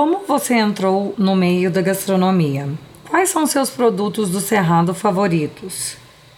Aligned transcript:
Como 0.00 0.20
você 0.26 0.54
entrou 0.54 1.14
no 1.18 1.36
meio 1.36 1.70
da 1.70 1.82
gastronomia? 1.82 2.66
Quais 3.10 3.28
são 3.28 3.46
seus 3.46 3.68
produtos 3.68 4.30
do 4.30 4.40
Cerrado 4.40 4.94
favoritos? 4.94 5.94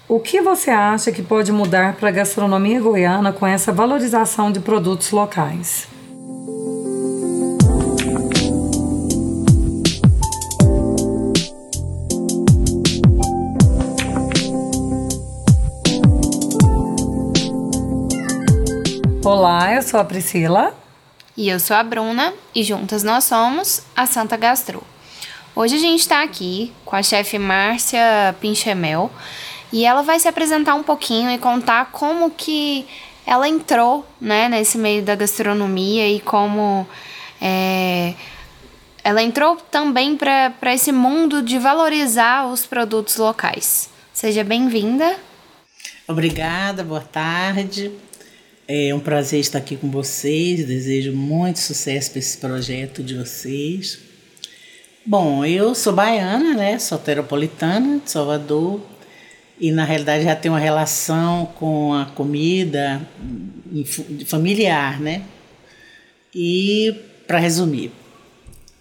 O 0.09 0.19
que 0.19 0.41
você 0.41 0.69
acha 0.69 1.13
que 1.13 1.23
pode 1.23 1.53
mudar 1.53 1.95
para 1.95 2.09
a 2.09 2.11
gastronomia 2.11 2.81
goiana 2.81 3.33
com 3.33 3.47
essa 3.47 3.71
valorização 3.71 4.51
de 4.51 4.59
produtos 4.59 5.13
locais? 5.13 5.87
Olá, 19.25 19.73
eu 19.73 19.83
sou 19.83 20.01
a 20.01 20.05
Priscila. 20.05 20.75
E 21.35 21.49
eu 21.49 21.59
sou 21.59 21.75
a 21.75 21.83
Bruna, 21.83 22.35
e 22.55 22.63
juntas 22.63 23.03
nós 23.03 23.25
somos 23.25 23.83
a 23.97 24.05
Santa 24.05 24.37
Gastro. 24.37 24.83
Hoje 25.57 25.77
a 25.77 25.79
gente 25.79 26.01
está 26.01 26.23
aqui 26.23 26.71
com 26.85 26.95
a 26.95 27.03
chefe 27.03 27.39
Márcia 27.39 28.37
Pinchemel 28.39 29.11
e 29.73 29.87
ela 29.87 30.03
vai 30.03 30.21
se 30.21 30.29
apresentar 30.29 30.75
um 30.75 30.83
pouquinho 30.83 31.31
e 31.31 31.39
contar 31.39 31.87
como 31.91 32.31
que 32.31 32.87
ela 33.25 33.49
entrou 33.49 34.07
né, 34.21 34.47
nesse 34.47 34.77
meio 34.77 35.03
da 35.03 35.15
gastronomia 35.15 36.07
e 36.07 36.21
como 36.21 36.87
é, 37.41 38.13
ela 39.03 39.23
entrou 39.23 39.57
também 39.57 40.17
para 40.17 40.75
esse 40.75 40.93
mundo 40.93 41.43
de 41.43 41.59
valorizar 41.59 42.47
os 42.47 42.67
produtos 42.67 43.17
locais. 43.17 43.89
Seja 44.13 44.45
bem-vinda. 44.45 45.17
Obrigada, 46.07 46.85
boa 46.85 47.01
tarde. 47.01 47.91
É 48.75 48.95
um 48.95 49.01
prazer 49.01 49.39
estar 49.39 49.59
aqui 49.59 49.77
com 49.77 49.91
vocês. 49.91 50.65
Desejo 50.65 51.13
muito 51.13 51.59
sucesso 51.59 52.11
para 52.11 52.21
esse 52.21 52.39
projeto 52.39 53.03
de 53.03 53.15
vocês. 53.15 53.99
Bom, 55.05 55.45
eu 55.45 55.75
sou 55.75 55.93
baiana, 55.93 56.55
né? 56.55 56.79
Soteropolitana 56.79 58.01
de 58.03 58.11
Salvador. 58.11 58.81
E 59.61 59.71
na 59.71 59.85
realidade 59.85 60.25
já 60.25 60.35
tenho 60.35 60.55
uma 60.55 60.59
relação 60.59 61.53
com 61.59 61.93
a 61.93 62.07
comida 62.07 63.07
familiar, 64.25 64.99
né? 64.99 65.21
E 66.35 66.95
para 67.27 67.39
resumir, 67.39 67.93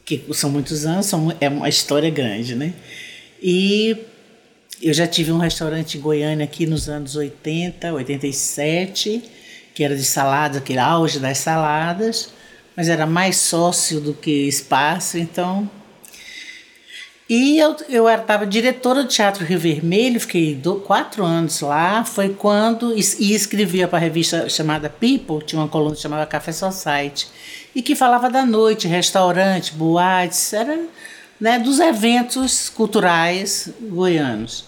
que 0.05 0.23
são 0.31 0.49
muitos 0.49 0.85
anos, 0.85 1.07
são, 1.07 1.35
é 1.41 1.49
uma 1.49 1.67
história 1.67 2.09
grande, 2.09 2.55
né? 2.55 2.73
E 3.43 3.97
eu 4.81 4.93
já 4.93 5.05
tive 5.05 5.33
um 5.33 5.37
restaurante 5.37 5.97
em 5.97 5.99
Goiânia 5.99 6.45
aqui 6.45 6.65
nos 6.65 6.87
anos 6.87 7.17
80, 7.17 7.93
87 7.93 9.40
que 9.73 9.83
era 9.83 9.95
de 9.95 10.03
saladas, 10.03 10.57
aquele 10.57 10.79
auge 10.79 11.19
das 11.19 11.37
saladas, 11.37 12.29
mas 12.75 12.89
era 12.89 13.05
mais 13.05 13.37
sócio 13.37 13.99
do 13.99 14.13
que 14.13 14.47
espaço, 14.47 15.17
então. 15.17 15.69
E 17.33 17.59
eu, 17.59 18.09
estava 18.09 18.45
diretora 18.45 19.03
do 19.03 19.07
Teatro 19.07 19.45
Rio 19.45 19.57
Vermelho, 19.57 20.19
fiquei 20.19 20.53
do, 20.53 20.75
quatro 20.75 21.23
anos 21.23 21.61
lá. 21.61 22.03
Foi 22.03 22.27
quando. 22.27 22.93
E, 22.93 22.99
e 23.19 23.33
escrevia 23.33 23.87
para 23.87 23.99
a 23.99 24.01
revista 24.01 24.49
chamada 24.49 24.89
People, 24.89 25.41
tinha 25.45 25.61
uma 25.61 25.69
coluna 25.69 25.95
chamada 25.95 26.25
Café 26.25 26.51
Society, 26.51 27.29
e 27.73 27.81
que 27.81 27.95
falava 27.95 28.29
da 28.29 28.45
noite, 28.45 28.85
restaurante, 28.85 29.73
boates, 29.73 30.51
era 30.51 30.77
né, 31.39 31.57
dos 31.57 31.79
eventos 31.79 32.67
culturais 32.67 33.69
goianos. 33.79 34.65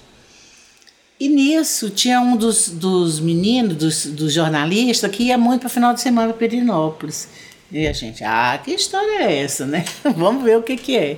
E 1.24 1.30
nisso 1.30 1.90
tinha 1.90 2.20
um 2.20 2.36
dos, 2.36 2.68
dos 2.68 3.22
meninos, 3.22 3.78
dos, 3.78 4.06
dos 4.08 4.34
jornalistas, 4.34 5.10
que 5.10 5.24
ia 5.24 5.38
muito 5.38 5.62
para 5.62 5.68
o 5.68 5.70
final 5.70 5.94
de 5.94 6.02
semana 6.02 6.34
para 6.34 6.38
Perinópolis. 6.38 7.30
E 7.72 7.88
a 7.88 7.94
gente, 7.94 8.26
ah, 8.26 8.60
que 8.62 8.72
história 8.72 9.24
é 9.24 9.42
essa, 9.42 9.66
né? 9.66 9.86
Vamos 10.18 10.44
ver 10.44 10.58
o 10.58 10.62
que, 10.62 10.76
que 10.76 10.98
é. 10.98 11.18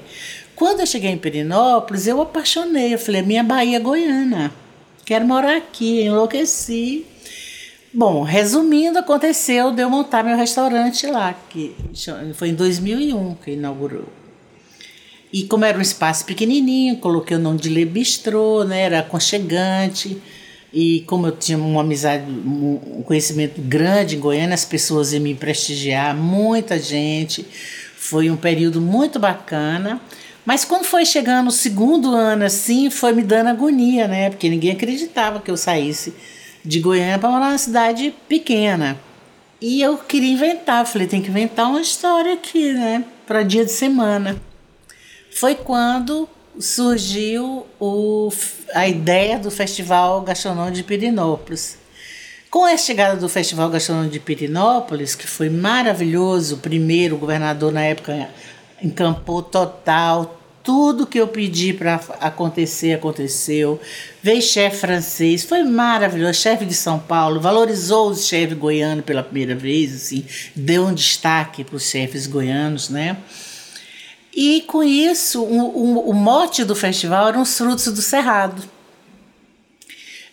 Quando 0.55 0.81
eu 0.81 0.85
cheguei 0.85 1.09
em 1.09 1.17
Perinópolis, 1.17 2.05
eu 2.05 2.21
apaixonei. 2.21 2.93
Eu 2.93 2.99
falei, 2.99 3.23
minha 3.23 3.43
Bahia 3.43 3.79
Goiana. 3.79 4.53
Quero 5.03 5.25
morar 5.25 5.57
aqui, 5.57 6.03
enlouqueci. 6.03 7.03
Bom, 7.91 8.21
resumindo, 8.21 8.99
aconteceu 8.99 9.71
de 9.71 9.81
eu 9.81 9.89
montar 9.89 10.23
meu 10.23 10.37
restaurante 10.37 11.07
lá, 11.07 11.33
que 11.49 11.75
foi 12.35 12.49
em 12.49 12.53
2001 12.53 13.35
que 13.43 13.53
inaugurou. 13.53 14.05
E 15.35 15.43
como 15.43 15.65
era 15.65 15.77
um 15.77 15.81
espaço 15.81 16.23
pequenininho, 16.23 16.95
coloquei 16.95 17.35
o 17.35 17.39
nome 17.41 17.59
de 17.59 17.67
Le 17.67 17.83
Bistrô, 17.83 18.63
né? 18.63 18.83
Era 18.83 18.99
aconchegante. 18.99 20.17
E 20.71 21.01
como 21.01 21.27
eu 21.27 21.33
tinha 21.33 21.57
uma 21.57 21.81
amizade, 21.81 22.23
um 22.31 23.03
conhecimento 23.05 23.59
grande 23.59 24.15
em 24.15 24.19
Goiânia, 24.21 24.53
as 24.53 24.63
pessoas 24.63 25.11
iam 25.11 25.21
me 25.21 25.35
prestigiar, 25.35 26.15
muita 26.15 26.79
gente. 26.79 27.45
Foi 27.97 28.31
um 28.31 28.37
período 28.37 28.79
muito 28.79 29.19
bacana. 29.19 29.99
Mas 30.45 30.63
quando 30.63 30.85
foi 30.85 31.05
chegando 31.05 31.49
o 31.49 31.51
segundo 31.51 32.15
ano, 32.15 32.45
assim, 32.45 32.89
foi 32.89 33.11
me 33.11 33.21
dando 33.21 33.49
agonia, 33.49 34.07
né? 34.07 34.29
Porque 34.29 34.47
ninguém 34.47 34.71
acreditava 34.71 35.41
que 35.41 35.51
eu 35.51 35.57
saísse 35.57 36.13
de 36.63 36.79
Goiânia 36.79 37.19
para 37.19 37.29
morar 37.29 37.47
numa 37.47 37.57
cidade 37.57 38.15
pequena. 38.29 38.97
E 39.59 39.81
eu 39.81 39.97
queria 39.97 40.31
inventar, 40.31 40.85
falei, 40.85 41.07
tem 41.07 41.21
que 41.21 41.27
inventar 41.27 41.67
uma 41.67 41.81
história 41.81 42.35
aqui, 42.35 42.71
né? 42.71 43.03
Para 43.27 43.43
dia 43.43 43.65
de 43.65 43.71
semana 43.73 44.41
foi 45.35 45.53
quando 45.53 46.29
surgiu 46.57 47.67
o, 47.77 48.31
a 48.73 48.87
ideia 48.87 49.37
do 49.37 49.51
Festival 49.51 50.21
Gastronômico 50.21 50.77
de 50.77 50.83
Pirinópolis. 50.83 51.77
Com 52.49 52.63
a 52.63 52.77
chegada 52.77 53.19
do 53.19 53.27
Festival 53.27 53.69
Gastronômico 53.69 54.13
de 54.13 54.21
Pirinópolis, 54.21 55.13
que 55.13 55.27
foi 55.27 55.49
maravilhoso, 55.49 56.55
o 56.55 56.59
primeiro 56.59 57.15
o 57.15 57.17
governador 57.17 57.73
na 57.73 57.83
época 57.83 58.29
encampou 58.81 59.43
total, 59.43 60.39
tudo 60.63 61.05
que 61.05 61.19
eu 61.19 61.27
pedi 61.27 61.73
para 61.73 61.99
acontecer, 62.21 62.93
aconteceu. 62.93 63.77
Veio 64.23 64.41
chefe 64.41 64.77
francês, 64.77 65.43
foi 65.43 65.63
maravilhoso, 65.63 66.39
chefe 66.39 66.65
de 66.65 66.73
São 66.73 66.97
Paulo, 66.97 67.41
valorizou 67.41 68.09
os 68.09 68.25
chefes 68.25 68.57
goianos 68.57 69.03
pela 69.03 69.21
primeira 69.21 69.53
vez, 69.53 69.93
assim, 69.93 70.25
deu 70.55 70.85
um 70.85 70.93
destaque 70.93 71.65
para 71.65 71.75
os 71.75 71.89
chefes 71.89 72.25
goianos, 72.25 72.87
né? 72.87 73.17
E 74.35 74.61
com 74.67 74.83
isso, 74.83 75.41
o, 75.41 76.13
mote 76.13 76.65
do 76.65 76.75
festival 76.75 77.29
eram 77.29 77.41
os 77.41 77.57
frutos 77.57 77.85
do 77.85 78.01
cerrado. 78.01 78.61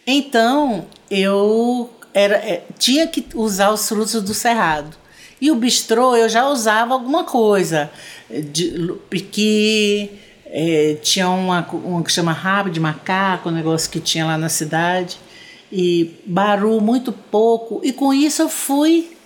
Então, 0.05 0.87
eu 1.09 1.89
era, 2.13 2.35
é, 2.35 2.65
tinha 2.77 3.07
que 3.07 3.25
usar 3.33 3.71
os 3.71 3.89
frutos 3.89 4.21
do 4.21 4.35
cerrado. 4.35 4.97
E 5.41 5.53
o 5.53 5.55
bistrô 5.55 6.17
eu 6.17 6.29
já 6.29 6.49
usava 6.49 6.95
alguma 6.95 7.23
coisa, 7.23 7.91
de 8.29 8.93
piqui, 9.09 10.11
é, 10.47 10.97
tinha 11.01 11.29
uma, 11.29 11.65
uma 11.73 12.03
que 12.03 12.11
chama 12.11 12.33
rabo 12.33 12.71
de 12.71 12.81
macaco, 12.81 13.51
um 13.51 13.53
negócio 13.53 13.89
que 13.89 14.01
tinha 14.01 14.27
lá 14.27 14.37
na 14.37 14.49
cidade, 14.49 15.17
e 15.71 16.17
baru 16.27 16.81
muito 16.81 17.13
pouco. 17.13 17.81
E 17.85 17.93
com 17.93 18.13
isso 18.13 18.43
eu 18.43 18.49
fui, 18.49 19.17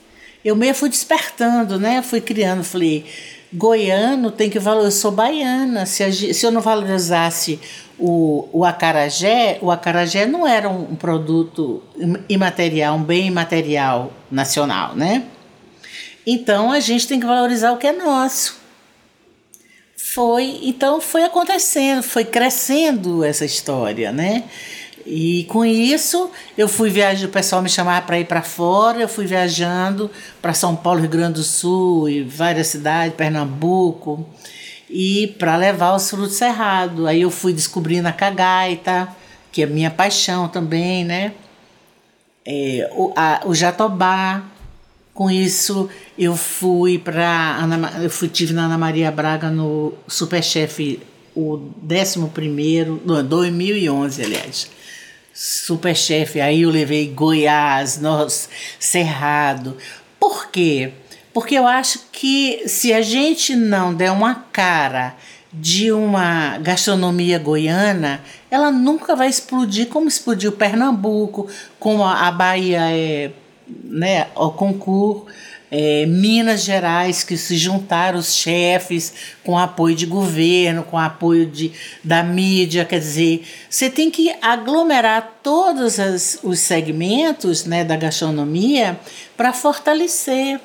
eu 0.44 0.54
meio 0.54 0.74
fui 0.74 0.90
despertando, 0.90 1.78
né? 1.78 2.02
Fui 2.02 2.20
criando, 2.20 2.62
falei, 2.62 3.06
goiano 3.52 4.30
tem 4.30 4.50
que 4.50 4.58
valorizar. 4.58 4.88
Eu 4.88 5.00
sou 5.00 5.10
baiana. 5.10 5.86
Se, 5.86 6.34
se 6.34 6.44
eu 6.46 6.50
não 6.50 6.60
valorizasse 6.60 7.58
o, 7.98 8.48
o 8.52 8.64
acarajé, 8.64 9.58
o 9.62 9.70
acarajé 9.70 10.26
não 10.26 10.46
era 10.46 10.68
um, 10.68 10.92
um 10.92 10.96
produto 10.96 11.82
imaterial, 12.28 12.96
um 12.96 13.02
bem 13.02 13.26
imaterial 13.26 14.12
nacional, 14.30 14.94
né? 14.94 15.24
Então 16.26 16.72
a 16.72 16.80
gente 16.80 17.06
tem 17.06 17.20
que 17.20 17.26
valorizar 17.26 17.72
o 17.72 17.78
que 17.78 17.86
é 17.86 17.92
nosso. 17.92 18.56
Foi, 19.96 20.60
então 20.62 21.00
foi 21.00 21.24
acontecendo, 21.24 22.02
foi 22.02 22.24
crescendo 22.24 23.24
essa 23.24 23.44
história, 23.44 24.12
né? 24.12 24.44
E 25.06 25.44
com 25.44 25.64
isso, 25.64 26.32
eu 26.58 26.66
fui 26.66 26.90
viajar, 26.90 27.26
o 27.26 27.30
pessoal 27.30 27.62
me 27.62 27.68
chamava 27.68 28.04
para 28.04 28.18
ir 28.18 28.24
para 28.24 28.42
fora, 28.42 29.00
eu 29.00 29.08
fui 29.08 29.24
viajando 29.24 30.10
para 30.42 30.52
São 30.52 30.74
Paulo, 30.74 31.00
Rio 31.00 31.08
Grande 31.08 31.34
do 31.34 31.44
Sul 31.44 32.08
e 32.08 32.24
várias 32.24 32.66
cidades, 32.66 33.14
Pernambuco, 33.14 34.26
e 34.90 35.28
para 35.38 35.56
levar 35.56 35.94
os 35.94 36.10
frutos 36.10 36.34
cerrados. 36.34 37.06
Aí 37.06 37.22
eu 37.22 37.30
fui 37.30 37.52
descobrindo 37.52 38.08
a 38.08 38.12
cagaita, 38.12 39.08
que 39.52 39.62
é 39.62 39.66
minha 39.66 39.92
paixão 39.92 40.48
também, 40.48 41.04
né? 41.04 41.32
É, 42.44 42.90
o, 42.92 43.12
a, 43.14 43.42
o 43.44 43.54
jatobá. 43.54 44.42
Com 45.14 45.30
isso, 45.30 45.88
eu 46.18 46.36
fui 46.36 46.98
para 46.98 47.58
eu 48.02 48.10
fui 48.10 48.28
tive 48.28 48.52
na 48.52 48.66
Ana 48.66 48.76
Maria 48.76 49.10
Braga 49.10 49.48
no 49.48 49.94
Superchef 50.06 51.00
o 51.34 51.70
11 51.90 52.28
primeiro, 52.34 53.00
2011, 53.02 54.22
aliás 54.22 54.75
Superchef, 55.38 56.40
aí 56.40 56.62
eu 56.62 56.70
levei 56.70 57.08
Goiás, 57.08 58.00
nós, 58.00 58.48
Cerrado. 58.80 59.76
Por 60.18 60.46
quê? 60.46 60.94
Porque 61.34 61.54
eu 61.56 61.66
acho 61.66 62.06
que 62.10 62.66
se 62.66 62.90
a 62.94 63.02
gente 63.02 63.54
não 63.54 63.92
der 63.92 64.10
uma 64.10 64.34
cara 64.50 65.14
de 65.52 65.92
uma 65.92 66.56
gastronomia 66.56 67.38
goiana, 67.38 68.22
ela 68.50 68.72
nunca 68.72 69.14
vai 69.14 69.28
explodir 69.28 69.88
como 69.88 70.08
explodiu 70.08 70.52
Pernambuco, 70.52 71.48
como 71.78 72.02
a 72.02 72.30
Bahia 72.30 72.90
é, 72.90 73.30
né, 73.84 74.28
o 74.34 74.50
concurso. 74.50 75.26
É, 75.70 76.06
Minas 76.06 76.62
Gerais, 76.62 77.24
que 77.24 77.36
se 77.36 77.56
juntaram 77.56 78.18
os 78.18 78.34
chefes 78.34 79.12
com 79.44 79.58
apoio 79.58 79.94
de 79.94 80.06
governo, 80.06 80.82
com 80.84 80.98
apoio 80.98 81.46
de, 81.46 81.72
da 82.02 82.22
mídia. 82.22 82.84
Quer 82.84 83.00
dizer, 83.00 83.44
você 83.68 83.90
tem 83.90 84.10
que 84.10 84.32
aglomerar 84.40 85.38
todos 85.42 85.98
as, 85.98 86.38
os 86.42 86.60
segmentos 86.60 87.64
né, 87.64 87.84
da 87.84 87.96
gastronomia 87.96 88.98
para 89.36 89.52
fortalecer. 89.52 90.60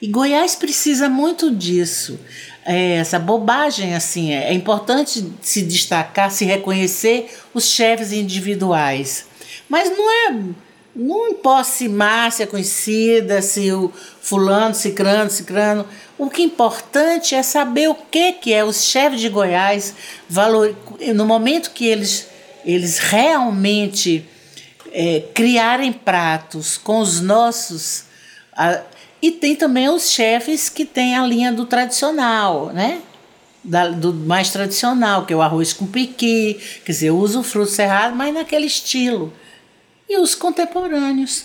E 0.00 0.08
Goiás 0.08 0.54
precisa 0.54 1.08
muito 1.08 1.50
disso. 1.50 2.18
É, 2.64 2.96
essa 2.96 3.18
bobagem 3.18 3.94
assim 3.94 4.32
é, 4.32 4.48
é 4.48 4.52
importante 4.54 5.32
se 5.42 5.62
destacar, 5.62 6.30
se 6.30 6.46
reconhecer 6.46 7.30
os 7.52 7.66
chefes 7.66 8.10
individuais, 8.10 9.26
mas 9.68 9.90
não 9.90 10.10
é 10.10 10.54
não 10.94 11.28
importa 11.28 11.64
se 11.64 11.88
Márcia 11.88 12.44
é 12.44 12.46
conhecida, 12.46 13.42
se 13.42 13.72
o 13.72 13.92
fulano, 14.20 14.74
cicrano, 14.74 15.28
cicrano. 15.28 15.84
O 16.16 16.30
que 16.30 16.42
é 16.42 16.44
importante 16.44 17.34
é 17.34 17.42
saber 17.42 17.88
o 17.88 17.94
que, 17.94 18.32
que 18.34 18.52
é 18.52 18.64
os 18.64 18.84
chefes 18.84 19.20
de 19.20 19.28
Goiás, 19.28 19.94
valor, 20.28 20.76
no 21.14 21.26
momento 21.26 21.72
que 21.72 21.86
eles, 21.86 22.28
eles 22.64 22.98
realmente 22.98 24.24
é, 24.92 25.24
criarem 25.34 25.92
pratos 25.92 26.78
com 26.78 27.00
os 27.00 27.20
nossos. 27.20 28.04
A, 28.52 28.80
e 29.20 29.32
tem 29.32 29.56
também 29.56 29.88
os 29.88 30.10
chefes 30.10 30.68
que 30.68 30.84
têm 30.84 31.16
a 31.16 31.26
linha 31.26 31.52
do 31.52 31.66
tradicional, 31.66 32.66
né? 32.72 33.00
Da, 33.64 33.88
do 33.88 34.12
mais 34.12 34.50
tradicional, 34.50 35.26
que 35.26 35.32
é 35.32 35.36
o 35.36 35.42
arroz 35.42 35.72
com 35.72 35.86
piqui, 35.86 36.60
quer 36.84 36.92
dizer, 36.92 37.10
usa 37.10 37.40
o 37.40 37.42
fruto 37.42 37.70
cerrado, 37.70 38.14
mas 38.14 38.32
naquele 38.32 38.66
estilo 38.66 39.32
e 40.08 40.18
os 40.18 40.34
contemporâneos. 40.34 41.44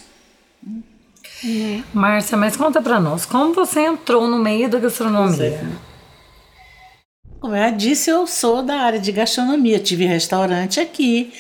É. 1.46 1.82
Márcia, 1.94 2.38
mas 2.38 2.58
conta 2.58 2.82
para 2.82 3.00
nós, 3.00 3.26
como 3.26 3.54
você 3.54 3.82
entrou 3.82 4.28
no 4.28 4.40
meio 4.40 4.70
da 4.70 4.80
gastronomia? 4.80 5.46
É. 5.46 5.90
Como 7.40 7.56
eu 7.56 7.72
disse, 7.72 8.10
eu 8.10 8.28
sou 8.28 8.62
da 8.62 8.76
área 8.76 9.00
de 9.00 9.12
gastronomia, 9.14 9.80
tive 9.80 10.06
restaurante 10.06 10.80
aqui, 10.80 11.32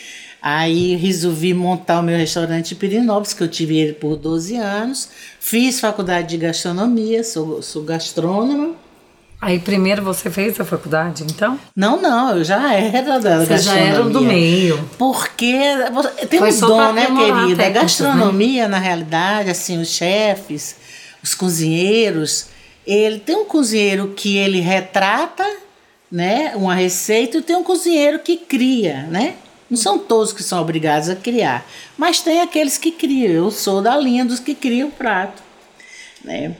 aí 0.42 0.95
resolvi 0.95 1.54
montar 1.54 2.00
o 2.00 2.04
meu 2.04 2.18
restaurante 2.18 2.74
em 2.74 2.77
Pirinópolis, 2.77 3.33
que 3.33 3.44
eu 3.44 3.50
tive 3.50 3.77
ele 3.77 3.94
por 3.94 4.16
12 4.16 4.56
anos, 4.56 5.10
fiz 5.42 5.81
faculdade 5.81 6.30
de 6.30 6.38
gastronomia, 6.38 7.21
sou, 7.21 7.62
sou 7.62 7.83
gastrônoma, 7.83 8.75
Aí 9.42 9.58
primeiro 9.58 10.04
você 10.04 10.30
fez 10.30 10.60
a 10.60 10.66
faculdade, 10.66 11.24
então? 11.24 11.58
Não, 11.74 12.02
não, 12.02 12.38
eu 12.38 12.44
já 12.44 12.74
era 12.74 13.20
da 13.20 13.40
Vocês 13.40 13.64
já 13.64 13.78
eram 13.78 14.12
do 14.12 14.20
meio. 14.20 14.78
Porque 14.98 15.54
tem 16.30 16.40
Foi 16.40 16.52
um 16.52 16.60
dom, 16.60 16.92
né, 16.92 17.06
querida? 17.06 17.66
A 17.66 17.70
gastronomia, 17.70 18.64
né? 18.64 18.68
na 18.68 18.80
realidade, 18.80 19.50
assim, 19.50 19.80
os 19.80 19.88
chefes, 19.88 20.76
os 21.24 21.34
cozinheiros, 21.34 22.48
ele 22.86 23.20
tem 23.20 23.38
um 23.38 23.46
cozinheiro 23.46 24.14
que 24.14 24.36
ele 24.38 24.60
retrata, 24.60 25.46
né, 26.12 26.54
uma 26.56 26.76
receita 26.76 27.38
e 27.38 27.42
tem 27.42 27.56
um 27.56 27.64
cozinheiro 27.64 28.20
que 28.20 28.36
cria, 28.36 29.04
né? 29.04 29.36
Não 29.70 29.78
são 29.78 30.00
todos 30.00 30.34
que 30.34 30.42
são 30.44 30.60
obrigados 30.60 31.08
a 31.08 31.16
criar, 31.16 31.66
mas 31.96 32.20
tem 32.20 32.42
aqueles 32.42 32.78
que 32.78 32.92
criam. 32.92 33.32
Eu 33.32 33.52
sou 33.52 33.82
da 33.82 33.96
linha 33.96 34.26
dos 34.26 34.40
que 34.40 34.56
criam 34.56 34.90
o 34.90 34.92
prato, 34.92 35.42
né? 36.26 36.56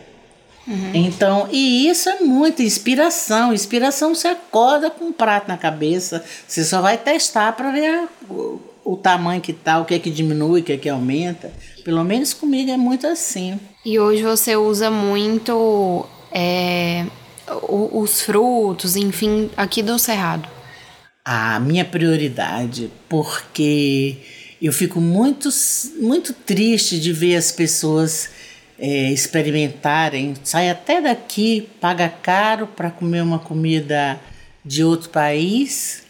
Uhum. 0.70 0.92
Então, 0.94 1.50
e 1.52 1.90
isso 1.90 2.08
é 2.10 2.20
muita 2.20 2.62
inspiração. 2.62 3.52
Inspiração 3.52 4.14
você 4.14 4.28
acorda 4.28 4.92
com 4.92 5.06
um 5.06 5.12
prato 5.12 5.48
na 5.48 5.58
cabeça, 5.58 6.24
você 6.48 6.64
só 6.64 6.80
vai 6.80 6.96
testar 6.96 7.54
para 7.54 7.72
ver 7.72 8.08
o, 8.30 8.62
o, 8.86 8.96
tamanho 8.96 9.42
que 9.42 9.52
tá, 9.52 9.80
o 9.80 9.86
que 9.86 9.96
é 9.96 10.00
que 10.00 10.12
diminui, 10.12 10.62
o 10.62 10.64
que 10.64 10.74
é 10.74 10.78
que 10.78 10.88
aumenta. 10.88 11.52
Pelo 11.84 12.04
menos 12.04 12.36
comigo 12.36 12.70
é 12.70 12.78
muito 12.78 13.08
assim. 13.08 13.60
E 13.84 13.98
hoje 13.98 14.22
você 14.22 14.56
usa 14.56 14.92
muito 14.92 16.06
é, 16.32 17.08
os 17.68 18.22
frutos, 18.22 18.96
enfim, 18.96 19.50
aqui 19.58 19.82
do 19.82 19.98
Cerrado. 19.98 20.48
A 21.26 21.60
minha 21.60 21.84
prioridade, 21.84 22.92
porque 23.08 24.18
eu 24.62 24.72
fico 24.72 25.02
muito, 25.02 25.50
muito 26.00 26.32
triste 26.34 27.00
de 27.00 27.12
ver 27.12 27.36
as 27.38 27.52
pessoas 27.52 28.30
é, 28.80 29.12
experimentarem, 29.12 30.36
sai 30.44 30.70
até 30.70 31.02
daqui, 31.02 31.70
paga 31.82 32.08
caro 32.08 32.68
para 32.68 32.90
comer 32.90 33.22
uma 33.22 33.40
comida 33.40 34.20
de 34.64 34.84
outro 34.84 35.10
país 35.10 36.04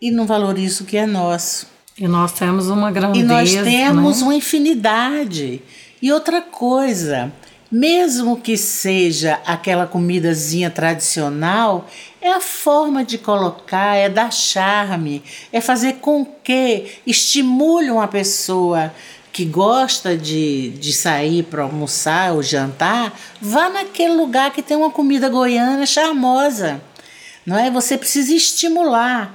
e 0.00 0.10
não 0.10 0.26
valoriza 0.26 0.82
o 0.82 0.86
que 0.86 0.96
é 0.96 1.06
nosso. 1.06 1.66
E 1.98 2.06
nós 2.06 2.32
temos 2.32 2.68
uma 2.68 2.90
grandeza. 2.90 3.24
E 3.24 3.28
nós 3.28 3.52
temos 3.52 4.20
né? 4.20 4.24
uma 4.24 4.34
infinidade. 4.34 5.60
E 6.00 6.12
outra 6.12 6.40
coisa, 6.40 7.32
mesmo 7.70 8.36
que 8.36 8.56
seja 8.56 9.40
aquela 9.44 9.86
comidazinha 9.86 10.70
tradicional, 10.70 11.88
é 12.20 12.30
a 12.30 12.40
forma 12.40 13.04
de 13.04 13.18
colocar, 13.18 13.96
é 13.96 14.08
dar 14.08 14.32
charme, 14.32 15.22
é 15.52 15.60
fazer 15.60 15.94
com 15.94 16.24
que 16.24 16.86
estimule 17.06 17.90
uma 17.90 18.08
pessoa 18.08 18.92
que 19.32 19.44
gosta 19.44 20.16
de, 20.16 20.70
de 20.70 20.92
sair 20.92 21.42
para 21.44 21.62
almoçar 21.62 22.32
ou 22.32 22.42
jantar, 22.42 23.18
vá 23.40 23.68
naquele 23.68 24.14
lugar 24.14 24.50
que 24.52 24.62
tem 24.62 24.76
uma 24.76 24.90
comida 24.90 25.28
goiana 25.28 25.86
charmosa. 25.86 26.80
Não 27.46 27.58
é? 27.58 27.70
Você 27.70 27.96
precisa 27.96 28.34
estimular. 28.34 29.34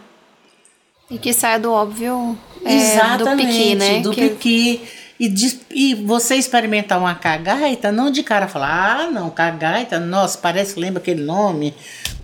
E 1.10 1.18
que 1.18 1.34
saia 1.34 1.60
do 1.60 1.72
óbvio 1.72 2.38
é, 2.66 2.74
Exatamente, 2.74 3.48
do 3.48 3.54
piqui, 3.54 3.76
né? 3.76 4.00
Do 4.02 4.12
que... 4.12 4.30
piqui. 4.30 4.82
E, 5.20 5.30
de, 5.30 5.60
e 5.72 5.96
você 5.96 6.36
experimentar 6.36 7.00
uma 7.00 7.16
cagaita, 7.16 7.92
não 7.92 8.12
de 8.12 8.24
cara 8.24 8.48
falar, 8.48 9.00
ah, 9.00 9.12
não, 9.12 9.30
cagaita, 9.30 10.00
nossa, 10.00 10.38
parece 10.38 10.74
que 10.74 10.80
lembra 10.80 11.02
aquele 11.02 11.22
nome. 11.24 11.74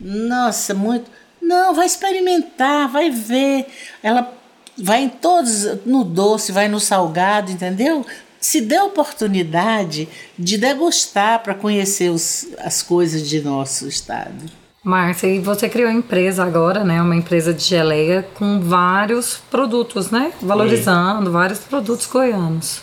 Nossa, 0.01 0.73
muito. 0.73 1.09
Não, 1.41 1.73
vai 1.73 1.85
experimentar, 1.85 2.89
vai 2.89 3.09
ver. 3.09 3.67
Ela 4.03 4.38
vai 4.81 5.03
em 5.03 5.09
todos, 5.09 5.85
no 5.85 6.03
doce, 6.03 6.51
vai 6.51 6.67
no 6.67 6.79
salgado, 6.79 7.51
entendeu? 7.51 8.05
Se 8.39 8.61
dê 8.61 8.77
a 8.77 8.85
oportunidade 8.85 10.07
de 10.37 10.57
degustar 10.57 11.43
para 11.43 11.53
conhecer 11.53 12.09
os, 12.09 12.47
as 12.59 12.81
coisas 12.81 13.27
de 13.27 13.41
nosso 13.41 13.87
estado. 13.87 14.45
Márcia, 14.83 15.27
e 15.27 15.39
você 15.39 15.67
criou 15.67 15.89
uma 15.89 15.99
empresa 15.99 16.43
agora, 16.43 16.83
né? 16.83 17.01
Uma 17.01 17.15
empresa 17.15 17.53
de 17.53 17.63
geleia 17.63 18.25
com 18.35 18.61
vários 18.61 19.37
produtos, 19.51 20.09
né? 20.09 20.31
Valorizando 20.41 21.29
é. 21.29 21.33
vários 21.33 21.59
produtos 21.59 22.05
goianos. 22.05 22.81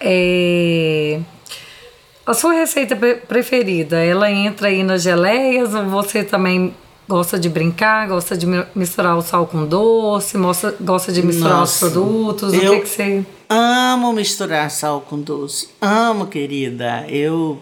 É... 0.00 1.20
A 2.26 2.34
sua 2.34 2.52
receita 2.52 2.96
preferida, 3.26 4.04
ela 4.04 4.30
entra 4.30 4.68
aí 4.68 4.82
nas 4.82 5.02
geleias 5.02 5.74
ou 5.74 5.84
você 5.84 6.22
também 6.22 6.74
gosta 7.08 7.38
de 7.38 7.48
brincar, 7.48 8.06
gosta 8.06 8.36
de 8.36 8.46
misturar 8.74 9.16
o 9.16 9.22
sal 9.22 9.46
com 9.46 9.64
doce, 9.64 10.36
gosta, 10.36 10.76
gosta 10.78 11.10
de 11.10 11.22
misturar 11.22 11.60
Nossa, 11.60 11.86
os 11.86 11.92
produtos? 11.92 12.52
O 12.52 12.60
que, 12.60 12.80
que 12.80 12.86
você. 12.86 13.24
Amo 13.48 14.12
misturar 14.12 14.70
sal 14.70 15.00
com 15.00 15.18
doce. 15.18 15.70
Amo, 15.80 16.26
querida. 16.26 17.06
Eu. 17.08 17.60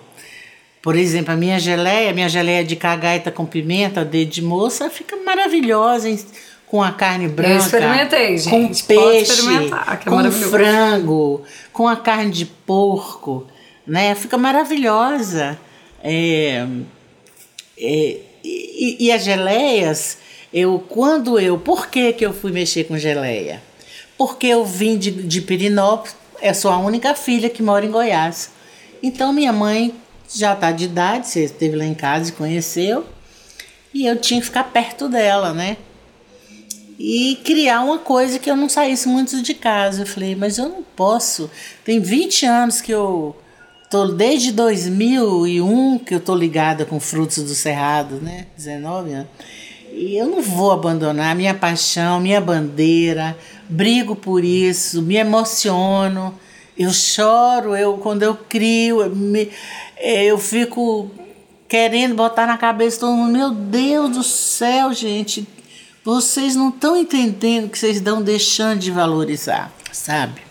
Por 0.83 0.97
exemplo, 0.97 1.33
a 1.33 1.37
minha 1.37 1.59
geleia, 1.59 2.13
minha 2.13 2.29
geleia 2.29 2.65
de 2.65 2.77
cagaita 2.77 3.31
com 3.31 3.45
pimenta, 3.45 4.05
dedo 4.05 4.31
de 4.31 4.43
moça, 4.43 4.89
fica 4.91 5.17
maravilhosa, 5.17 6.09
hein? 6.09 6.19
com 6.67 6.83
a 6.83 6.93
carne 6.93 7.29
branca. 7.29 7.53
Eu 7.53 7.59
experimentei, 7.59 8.39
gente. 8.39 8.83
Com 8.83 8.87
peixe, 8.87 9.43
é 9.49 9.97
com 10.05 10.31
frango, 10.33 11.43
com 11.73 11.89
a 11.89 11.97
carne 11.97 12.31
de 12.31 12.45
porco, 12.47 13.47
né? 13.87 14.15
Fica 14.15 14.37
maravilhosa. 14.37 15.59
É, 16.03 16.67
é, 17.79 18.19
e, 18.47 18.97
e, 19.07 19.13
as 19.13 19.25
geleias, 19.25 20.19
eu 20.53 20.79
quando 20.89 21.39
eu. 21.41 21.59
Por 21.59 21.89
que, 21.89 22.13
que 22.13 22.25
eu 22.25 22.33
fui 22.33 22.53
mexer 22.53 22.85
com 22.85 22.97
geleia? 22.97 23.63
Porque 24.17 24.47
eu 24.47 24.65
vim 24.65 24.97
de, 24.97 25.11
de 25.11 25.41
Pirinópolis, 25.41 26.15
é 26.41 26.53
sou 26.53 26.71
a 26.71 26.79
única 26.79 27.15
filha 27.15 27.51
que 27.51 27.63
mora 27.63 27.85
em 27.85 27.91
Goiás. 27.91 28.51
Então 29.03 29.33
minha 29.33 29.53
mãe 29.53 29.95
já 30.29 30.53
está 30.53 30.71
de 30.71 30.85
idade, 30.85 31.29
você 31.29 31.45
esteve 31.45 31.77
lá 31.77 31.85
em 31.85 31.95
casa 31.95 32.31
e 32.31 32.33
conheceu, 32.33 33.05
e 33.93 34.07
eu 34.07 34.17
tinha 34.17 34.41
que 34.41 34.47
ficar 34.47 34.65
perto 34.65 35.09
dela, 35.09 35.53
né? 35.53 35.77
E 36.99 37.39
criar 37.45 37.81
uma 37.83 37.99
coisa 37.99 38.39
que 38.39 38.51
eu 38.51 38.57
não 38.57 38.69
saísse 38.69 39.07
muito 39.07 39.43
de 39.43 39.53
casa. 39.53 40.03
Eu 40.03 40.07
falei, 40.07 40.35
mas 40.35 40.57
eu 40.57 40.67
não 40.67 40.83
posso. 40.83 41.51
Tem 41.85 42.01
20 42.01 42.47
anos 42.47 42.81
que 42.81 42.91
eu 42.91 43.37
Tô 43.89 44.09
desde 44.09 44.51
2001 44.51 45.99
que 46.01 46.15
eu 46.15 46.21
tô 46.21 46.35
ligada 46.35 46.85
com 46.85 46.99
Frutos 46.99 47.43
do 47.45 47.55
Cerrado, 47.55 48.17
né? 48.17 48.47
19 48.57 49.13
anos. 49.13 49.29
E 49.93 50.17
eu 50.17 50.27
não 50.27 50.43
vou 50.43 50.73
abandonar 50.73 51.37
minha 51.37 51.55
paixão, 51.55 52.21
minha 52.21 52.41
bandeira. 52.41 53.39
Brigo 53.69 54.17
por 54.17 54.45
isso, 54.45 55.01
me 55.03 55.17
emociono. 55.17 56.35
Eu 56.77 56.93
choro, 56.93 57.77
eu 57.77 57.97
quando 57.99 58.25
eu 58.25 58.35
crio, 58.35 59.03
eu, 59.03 59.15
me, 59.15 59.51
eu 59.99 60.37
fico 60.37 61.11
querendo 61.69 62.15
botar 62.15 62.47
na 62.47 62.59
cabeça 62.59 63.01
todo 63.01 63.13
mundo, 63.13 63.33
meu 63.33 63.51
Deus 63.51 64.11
do 64.11 64.23
céu, 64.23 64.93
gente, 64.93 65.47
vocês 66.05 66.55
não 66.55 66.69
estão 66.69 66.97
entendendo 66.97 67.71
que 67.71 67.79
vocês 67.79 67.97
estão 67.97 68.21
deixando 68.21 68.81
de 68.81 68.91
valorizar, 68.91 69.73
sabe? 69.91 70.46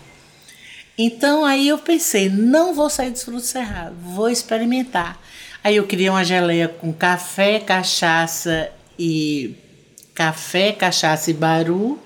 Então 0.98 1.44
aí 1.44 1.68
eu 1.68 1.78
pensei, 1.78 2.30
não 2.30 2.74
vou 2.74 2.88
sair 2.88 3.10
dos 3.10 3.22
frutos 3.22 3.46
cerrados, 3.46 3.96
vou 4.00 4.30
experimentar. 4.30 5.20
Aí 5.62 5.76
eu 5.76 5.86
criei 5.86 6.08
uma 6.08 6.24
geleia 6.24 6.68
com 6.68 6.92
café, 6.92 7.58
cachaça 7.58 8.70
e 8.98 9.54
café, 10.14 10.72
cachaça 10.72 11.30
e 11.30 11.34
baru. 11.34 11.98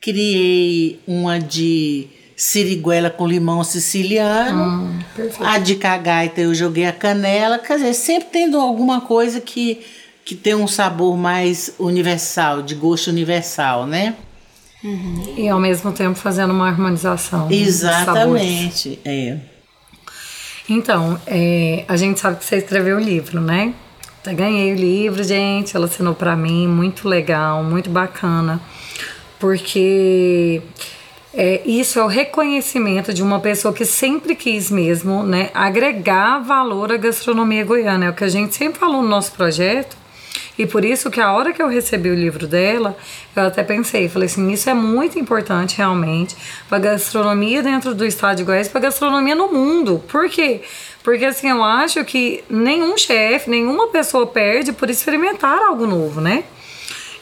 Criei 0.00 1.00
uma 1.06 1.38
de 1.38 2.08
siriguela 2.34 3.10
com 3.10 3.26
limão 3.26 3.62
siciliano. 3.62 4.64
Hum, 4.64 4.98
a 5.40 5.58
de 5.58 5.74
cagaita 5.74 6.40
eu 6.40 6.54
joguei 6.54 6.86
a 6.86 6.92
canela. 6.92 7.58
Quer 7.58 7.76
dizer, 7.76 7.94
sempre 7.94 8.28
tendo 8.32 8.58
alguma 8.58 9.00
coisa 9.00 9.40
que, 9.40 9.84
que 10.24 10.34
tem 10.34 10.54
um 10.54 10.66
sabor 10.66 11.16
mais 11.16 11.74
universal, 11.78 12.62
de 12.62 12.74
gosto 12.74 13.08
universal, 13.08 13.86
né? 13.86 14.16
E 15.36 15.48
ao 15.48 15.58
mesmo 15.58 15.92
tempo 15.92 16.14
fazendo 16.18 16.52
uma 16.52 16.68
harmonização. 16.68 17.50
Exatamente. 17.50 18.98
É. 19.04 19.38
Então, 20.68 21.20
é, 21.26 21.84
a 21.88 21.96
gente 21.96 22.20
sabe 22.20 22.38
que 22.38 22.44
você 22.44 22.56
escreveu 22.56 22.96
o 22.96 23.00
livro, 23.00 23.40
né? 23.40 23.74
Até 24.20 24.34
ganhei 24.34 24.72
o 24.72 24.76
livro, 24.76 25.24
gente. 25.24 25.74
Ela 25.74 25.86
assinou 25.86 26.14
pra 26.14 26.36
mim, 26.36 26.68
muito 26.68 27.08
legal, 27.08 27.64
muito 27.64 27.90
bacana. 27.90 28.60
Porque 29.38 30.62
é, 31.34 31.62
isso 31.64 31.98
é 31.98 32.04
o 32.04 32.06
reconhecimento 32.06 33.12
de 33.12 33.22
uma 33.22 33.40
pessoa 33.40 33.72
que 33.74 33.84
sempre 33.84 34.34
quis 34.34 34.70
mesmo, 34.70 35.22
né? 35.22 35.50
Agregar 35.54 36.40
valor 36.40 36.92
à 36.92 36.96
gastronomia 36.96 37.64
goiana. 37.64 38.06
É 38.06 38.10
o 38.10 38.14
que 38.14 38.24
a 38.24 38.28
gente 38.28 38.54
sempre 38.54 38.78
falou 38.78 39.02
no 39.02 39.08
nosso 39.08 39.32
projeto. 39.32 39.96
E 40.58 40.66
por 40.66 40.84
isso 40.84 41.08
que 41.08 41.20
a 41.20 41.32
hora 41.32 41.52
que 41.52 41.62
eu 41.62 41.68
recebi 41.68 42.10
o 42.10 42.14
livro 42.14 42.46
dela, 42.46 42.96
eu 43.36 43.44
até 43.44 43.62
pensei, 43.62 44.08
falei 44.08 44.26
assim, 44.26 44.50
isso 44.50 44.68
é 44.68 44.74
muito 44.74 45.18
importante 45.18 45.78
realmente 45.78 46.36
para 46.68 46.80
gastronomia 46.80 47.62
dentro 47.62 47.94
do 47.94 48.04
estado 48.04 48.38
de 48.38 48.44
Goiás, 48.44 48.66
para 48.66 48.80
gastronomia 48.80 49.36
no 49.36 49.52
mundo. 49.52 50.02
Por 50.08 50.28
quê? 50.28 50.62
Porque 51.04 51.24
assim, 51.24 51.48
eu 51.48 51.62
acho 51.62 52.04
que 52.04 52.42
nenhum 52.50 52.98
chefe, 52.98 53.48
nenhuma 53.48 53.88
pessoa 53.88 54.26
perde 54.26 54.72
por 54.72 54.90
experimentar 54.90 55.58
algo 55.62 55.86
novo, 55.86 56.20
né? 56.20 56.42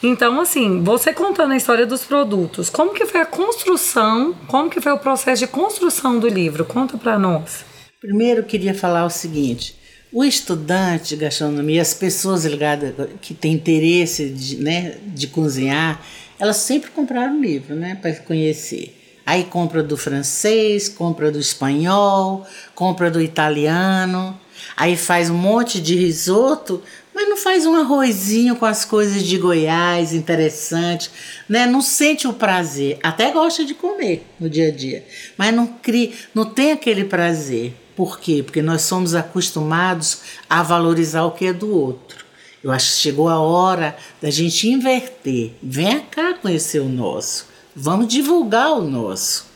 Então, 0.01 0.39
assim, 0.39 0.83
você 0.83 1.11
contando 1.11 1.53
a 1.53 1.57
história 1.57 1.85
dos 1.85 2.03
produtos, 2.03 2.69
como 2.69 2.93
que 2.93 3.05
foi 3.05 3.21
a 3.21 3.25
construção, 3.25 4.35
como 4.47 4.69
que 4.69 4.79
foi 4.79 4.91
o 4.91 4.99
processo 4.99 5.39
de 5.39 5.47
construção 5.47 6.19
do 6.19 6.27
livro? 6.27 6.65
Conta 6.65 6.97
para 6.97 7.17
nós. 7.17 7.65
Primeiro 7.99 8.41
eu 8.41 8.45
queria 8.45 8.75
falar 8.75 9.05
o 9.05 9.09
seguinte: 9.09 9.75
o 10.11 10.23
estudante 10.23 11.09
de 11.09 11.17
gastronomia, 11.17 11.81
as 11.81 11.93
pessoas 11.93 12.45
ligadas 12.45 12.93
que 13.21 13.33
têm 13.33 13.53
interesse 13.53 14.29
de, 14.29 14.57
né, 14.57 14.95
de 15.07 15.27
cozinhar, 15.27 16.01
elas 16.39 16.57
sempre 16.57 16.91
compraram 16.91 17.41
livro, 17.41 17.75
né, 17.75 17.97
para 18.01 18.15
conhecer. 18.15 18.93
Aí 19.25 19.43
compra 19.43 19.83
do 19.83 19.97
francês, 19.97 20.87
compra 20.87 21.29
do 21.29 21.39
espanhol, 21.39 22.47
compra 22.73 23.11
do 23.11 23.21
italiano, 23.21 24.39
aí 24.75 24.95
faz 24.95 25.29
um 25.29 25.37
monte 25.37 25.81
de 25.81 25.95
risoto, 25.95 26.81
mas 27.13 27.27
não 27.27 27.35
faz 27.35 27.65
um 27.65 27.75
arrozinho 27.75 28.55
com 28.55 28.65
as 28.65 28.85
coisas 28.85 29.23
de 29.23 29.37
Goiás, 29.37 30.13
interessante, 30.13 31.11
né? 31.49 31.65
Não 31.65 31.81
sente 31.81 32.27
o 32.27 32.33
prazer, 32.33 32.99
até 33.03 33.31
gosta 33.31 33.65
de 33.65 33.73
comer 33.73 34.25
no 34.39 34.49
dia 34.49 34.69
a 34.69 34.71
dia, 34.71 35.03
mas 35.35 35.53
não 35.53 35.67
cria, 35.67 36.13
não 36.33 36.45
tem 36.45 36.71
aquele 36.71 37.03
prazer. 37.03 37.73
Por 37.97 38.19
quê? 38.19 38.43
Porque 38.43 38.61
nós 38.61 38.83
somos 38.83 39.15
acostumados 39.15 40.19
a 40.47 40.61
valorizar 40.61 41.23
o 41.25 41.31
que 41.31 41.47
é 41.47 41.51
do 41.53 41.75
outro. 41.75 42.25
Eu 42.63 42.71
acho 42.71 42.91
que 42.91 43.01
chegou 43.01 43.27
a 43.27 43.39
hora 43.39 43.97
da 44.21 44.29
gente 44.29 44.69
inverter. 44.69 45.53
Venha 45.63 45.99
cá 46.01 46.35
conhecer 46.35 46.79
o 46.79 46.87
nosso. 46.87 47.47
Vamos 47.75 48.07
divulgar 48.07 48.71
o 48.73 48.81
nosso. 48.83 49.47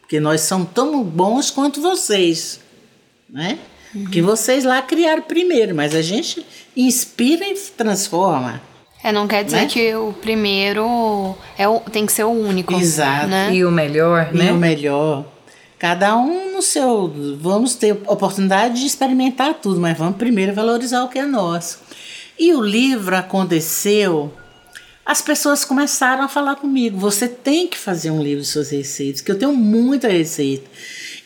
Porque 0.00 0.18
nós 0.18 0.40
somos 0.40 0.68
tão 0.74 1.02
bons 1.04 1.50
quanto 1.50 1.80
vocês, 1.80 2.58
né? 3.30 3.56
Porque 3.92 4.20
vocês 4.20 4.64
lá 4.64 4.82
criaram 4.82 5.22
primeiro, 5.22 5.74
mas 5.74 5.94
a 5.94 6.02
gente 6.02 6.44
inspira 6.76 7.46
e 7.46 7.54
transforma. 7.54 8.60
É, 9.02 9.12
não 9.12 9.28
quer 9.28 9.44
dizer 9.44 9.58
Né? 9.62 9.66
que 9.66 9.94
o 9.94 10.12
primeiro 10.12 11.36
é 11.56 11.68
o, 11.68 11.78
tem 11.80 12.04
que 12.04 12.12
ser 12.12 12.24
o 12.24 12.30
único. 12.30 12.74
Exato. 12.74 13.28
Né? 13.28 13.54
E 13.54 13.64
o 13.64 13.70
melhor, 13.70 14.30
E 14.32 14.36
né? 14.36 14.52
o 14.52 14.56
melhor. 14.56 15.24
Cada 15.78 16.16
um 16.16 16.52
no 16.52 16.62
seu. 16.62 17.12
Vamos 17.38 17.74
ter 17.74 17.92
oportunidade 18.06 18.80
de 18.80 18.86
experimentar 18.86 19.54
tudo, 19.54 19.80
mas 19.80 19.96
vamos 19.96 20.16
primeiro 20.16 20.54
valorizar 20.54 21.04
o 21.04 21.08
que 21.08 21.18
é 21.18 21.26
nosso. 21.26 21.80
E 22.38 22.54
o 22.54 22.62
livro 22.62 23.16
aconteceu. 23.16 24.32
As 25.04 25.22
pessoas 25.22 25.64
começaram 25.64 26.24
a 26.24 26.28
falar 26.28 26.56
comigo: 26.56 26.98
você 26.98 27.28
tem 27.28 27.68
que 27.68 27.76
fazer 27.76 28.10
um 28.10 28.22
livro 28.22 28.42
de 28.42 28.48
suas 28.48 28.70
receitas, 28.70 29.20
que 29.20 29.30
eu 29.30 29.38
tenho 29.38 29.54
muita 29.54 30.08
receita. 30.08 30.68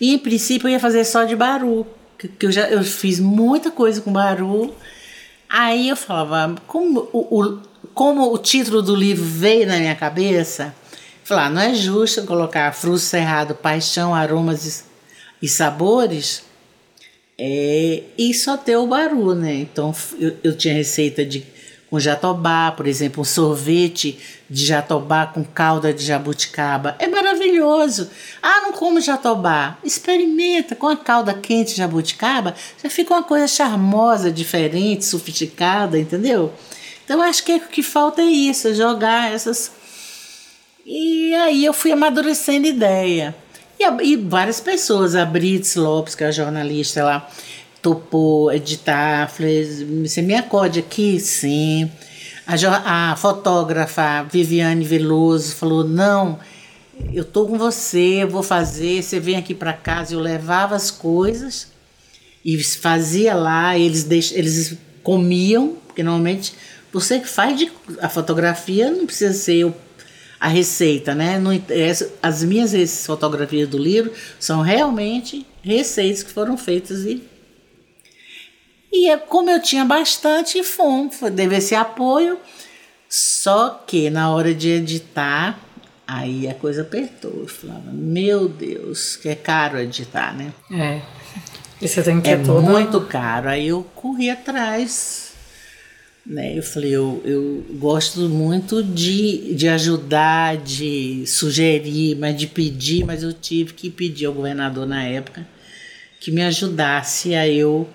E 0.01 0.15
em 0.15 0.19
princípio 0.19 0.69
eu 0.69 0.73
ia 0.73 0.81
fazer 0.81 1.05
só 1.05 1.25
de 1.25 1.37
baru, 1.37 1.87
que, 2.19 2.47
eu 2.47 2.51
já 2.51 2.69
eu 2.69 2.83
fiz 2.83 3.21
muita 3.21 3.71
coisa 3.71 4.01
com 4.01 4.13
baru. 4.13 4.75
Aí 5.49 5.89
eu 5.89 5.97
falava, 5.97 6.55
como 6.67 7.09
o, 7.13 7.41
o, 7.41 7.61
como 7.95 8.33
o 8.33 8.39
título 8.39 8.83
do 8.83 8.95
livro 8.95 9.25
veio 9.25 9.67
na 9.67 9.79
minha 9.79 9.97
cabeça, 9.97 10.75
falar, 11.31 11.51
não 11.51 11.63
é 11.63 11.75
justo 11.75 12.25
colocar 12.25 12.73
fruto 12.73 12.99
cerrado, 12.99 13.55
paixão, 13.55 14.15
aromas 14.15 14.85
e, 15.41 15.47
e 15.47 15.49
sabores 15.49 16.43
é, 17.39 18.03
e 18.19 18.35
só 18.35 18.57
ter 18.57 18.77
o 18.77 18.87
baru, 18.87 19.35
né? 19.35 19.55
Então 19.55 19.95
eu, 20.19 20.37
eu 20.43 20.57
tinha 20.57 20.75
receita 20.75 21.25
de 21.25 21.47
com 21.89 21.99
jatobá, 21.99 22.71
por 22.71 22.87
exemplo, 22.87 23.23
um 23.23 23.25
sorvete 23.25 24.17
de 24.49 24.65
jatobá 24.65 25.27
com 25.27 25.43
calda 25.43 25.93
de 25.93 26.05
jabuticaba. 26.05 26.95
É 27.01 27.09
maravilhoso. 27.09 28.09
Ah, 28.41 28.61
não 28.61 28.73
como 28.73 29.01
jatobá. 29.01 29.77
Experimenta 29.83 30.77
com 30.77 30.87
a 30.87 30.97
calda 30.97 31.35
quente 31.35 31.73
de 31.73 31.79
jabuticaba, 31.79 32.55
já 32.81 32.89
fica 32.89 33.13
uma 33.13 33.25
coisa 33.25 33.49
charmosa, 33.49 34.31
diferente, 34.31 35.05
sofisticada, 35.05 35.99
entendeu? 35.99 36.53
Então 37.05 37.21
acho 37.21 37.43
que 37.43 37.57
o 37.57 37.69
que 37.69 37.83
falta 37.83 38.23
é 38.23 38.27
isso, 38.27 38.73
jogar 38.73 39.33
essas 39.33 39.80
e 40.93 41.35
aí 41.37 41.65
eu 41.65 41.73
fui 41.73 41.93
amadurecendo 41.93 42.67
ideia. 42.67 43.33
E, 43.79 43.85
e 44.03 44.17
várias 44.17 44.61
pessoas, 44.61 45.15
a 45.15 45.25
Brits 45.25 45.77
Lopes, 45.77 46.17
que 46.17 46.25
é 46.25 46.27
a 46.27 46.33
jornalista 46.33 47.05
lá, 47.05 47.31
topou 47.81 48.53
editar, 48.53 49.31
falei, 49.31 49.65
você 50.05 50.21
me 50.21 50.35
acode 50.35 50.81
aqui? 50.81 51.21
Sim. 51.21 51.89
A, 52.45 53.13
a 53.13 53.17
fotógrafa 53.17 54.25
Viviane 54.25 54.85
Veloso 54.85 55.55
falou, 55.55 55.85
não, 55.85 56.41
eu 57.15 57.25
tô 57.25 57.47
com 57.47 57.57
você, 57.57 58.25
eu 58.25 58.29
vou 58.29 58.43
fazer, 58.43 59.01
você 59.01 59.21
vem 59.21 59.37
aqui 59.37 59.55
para 59.55 59.73
casa, 59.73 60.15
eu 60.15 60.19
levava 60.19 60.75
as 60.75 60.91
coisas 60.91 61.69
e 62.45 62.61
fazia 62.65 63.35
lá, 63.35 63.79
eles, 63.79 64.33
eles 64.33 64.77
comiam, 65.05 65.77
porque 65.87 66.03
normalmente 66.03 66.53
você 66.93 67.21
que 67.21 67.29
faz 67.29 67.57
de, 67.57 67.71
a 68.01 68.09
fotografia 68.09 68.91
não 68.91 69.07
precisa 69.07 69.33
ser 69.33 69.67
o, 69.67 69.75
a 70.41 70.49
receita, 70.49 71.15
né? 71.15 71.39
Não, 71.39 71.53
essa- 71.69 72.11
as 72.23 72.43
minhas 72.43 73.05
fotografias 73.07 73.69
do 73.69 73.77
livro 73.79 74.11
são 74.39 74.63
realmente 74.63 75.47
receitas 75.63 76.23
que 76.23 76.31
foram 76.33 76.57
feitas 76.57 77.05
e 77.05 77.23
e 78.93 79.09
é 79.09 79.17
como 79.17 79.49
eu 79.51 79.63
tinha 79.63 79.85
bastante 79.85 80.65
fome, 80.65 81.11
teve 81.37 81.57
esse 81.57 81.77
apoio, 81.77 82.37
só 83.09 83.85
que 83.87 84.11
na 84.11 84.31
hora 84.35 84.53
de 84.53 84.69
editar, 84.69 85.61
aí 86.07 86.49
a 86.49 86.55
coisa 86.55 86.83
apertou. 86.83 87.43
Eu 87.43 87.47
falava, 87.47 87.93
meu 87.93 88.49
Deus, 88.49 89.15
que 89.15 89.29
é 89.29 89.37
caro 89.37 89.79
editar, 89.79 90.37
né? 90.37 90.53
É. 90.73 91.01
E 91.81 91.87
você 91.87 92.03
tem 92.03 92.17
que 92.17 92.23
ter 92.25 92.31
É 92.41 92.43
toda... 92.45 92.63
muito 92.69 93.01
caro. 93.03 93.49
Aí 93.49 93.69
eu 93.69 93.85
corri 93.95 94.29
atrás. 94.29 95.30
Né? 96.27 96.57
Eu 96.57 96.63
falei, 96.63 96.91
eu, 96.91 97.23
eu 97.25 97.65
gosto 97.79 98.21
muito 98.29 98.83
de, 98.83 99.55
de 99.55 99.69
ajudar, 99.69 100.57
de 100.59 101.25
sugerir, 101.27 102.17
mas 102.17 102.37
de 102.37 102.47
pedir, 102.47 103.05
mas 103.05 103.23
eu 103.23 103.33
tive 103.33 103.73
que 103.73 103.91
pedir 103.91 104.27
ao 104.27 104.33
governador 104.33 104.87
na 104.87 105.03
época 105.05 105.47
que 106.21 106.31
me 106.31 106.43
ajudasse 106.43 107.35
a 107.35 107.49
eu, 107.49 107.89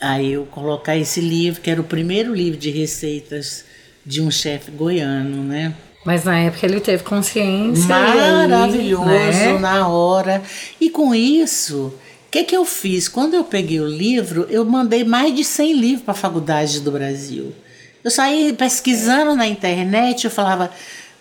a 0.00 0.22
eu 0.22 0.46
colocar 0.46 0.96
esse 0.96 1.20
livro, 1.20 1.60
que 1.60 1.68
era 1.68 1.80
o 1.80 1.84
primeiro 1.84 2.32
livro 2.32 2.58
de 2.58 2.70
receitas 2.70 3.64
de 4.04 4.22
um 4.22 4.30
chefe 4.30 4.70
goiano, 4.70 5.42
né? 5.42 5.74
Mas 6.04 6.22
na 6.22 6.38
época 6.38 6.64
ele 6.64 6.78
teve 6.78 7.02
consciência. 7.02 7.88
e 7.88 7.92
aí, 7.92 8.48
Maravilhoso 8.48 9.04
né? 9.04 9.58
na 9.58 9.88
hora. 9.88 10.40
E 10.80 10.88
com 10.88 11.12
isso, 11.12 11.92
que, 12.38 12.44
que 12.44 12.56
eu 12.56 12.64
fiz? 12.64 13.08
Quando 13.08 13.34
eu 13.34 13.44
peguei 13.44 13.80
o 13.80 13.86
livro, 13.86 14.46
eu 14.50 14.64
mandei 14.64 15.04
mais 15.04 15.34
de 15.34 15.44
100 15.44 15.72
livros 15.74 16.02
para 16.04 16.12
a 16.12 16.16
faculdade 16.16 16.80
do 16.80 16.90
Brasil. 16.90 17.52
Eu 18.04 18.10
saí 18.10 18.52
pesquisando 18.52 19.34
na 19.34 19.46
internet, 19.46 20.24
eu 20.24 20.30
falava, 20.30 20.70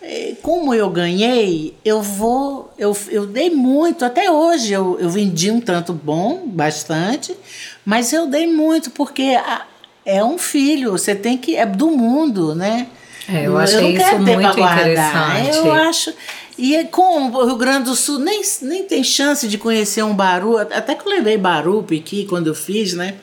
"Eh, 0.02 0.34
como 0.42 0.74
eu 0.74 0.90
ganhei, 0.90 1.74
eu 1.84 2.02
vou. 2.02 2.72
Eu, 2.78 2.96
eu 3.10 3.26
dei 3.26 3.50
muito, 3.50 4.04
até 4.06 4.30
hoje 4.30 4.74
eu, 4.74 4.98
eu 5.00 5.10
vendi 5.10 5.50
um 5.50 5.60
tanto 5.62 5.94
bom, 5.94 6.44
bastante, 6.46 7.36
mas 7.86 8.14
eu 8.14 8.28
dei 8.28 8.46
muito, 8.46 8.92
porque 8.92 9.24
a- 9.38 9.66
é 10.06 10.24
um 10.24 10.38
filho, 10.38 10.92
você 10.92 11.16
tem 11.16 11.38
que. 11.38 11.56
É 11.56 11.66
do 11.66 11.90
mundo, 11.92 12.54
né? 12.54 12.88
É, 13.28 13.48
eu 13.48 13.58
achei 13.58 13.82
não 13.82 13.90
isso 13.90 13.98
quero 13.98 14.24
ter 14.26 14.34
muito 14.36 14.56
guardar. 14.56 15.40
interessante. 15.42 15.58
Eu 15.66 15.74
acho. 15.74 16.14
E 16.58 16.86
com 16.86 17.30
o 17.30 17.46
Rio 17.46 17.56
Grande 17.58 17.86
do 17.86 17.96
Sul 17.96 18.20
nem, 18.20 18.42
nem 18.62 18.84
tem 18.84 19.04
chance 19.04 19.48
de 19.48 19.58
conhecer 19.58 20.04
um 20.04 20.16
baru, 20.16 20.58
até 20.58 20.96
que 20.96 21.06
eu 21.06 21.12
levei 21.12 21.38
baru, 21.38 21.84
piqui, 21.84 22.26
quando 22.26 22.48
eu 22.48 22.56
fiz, 22.56 22.94
né? 22.94 23.16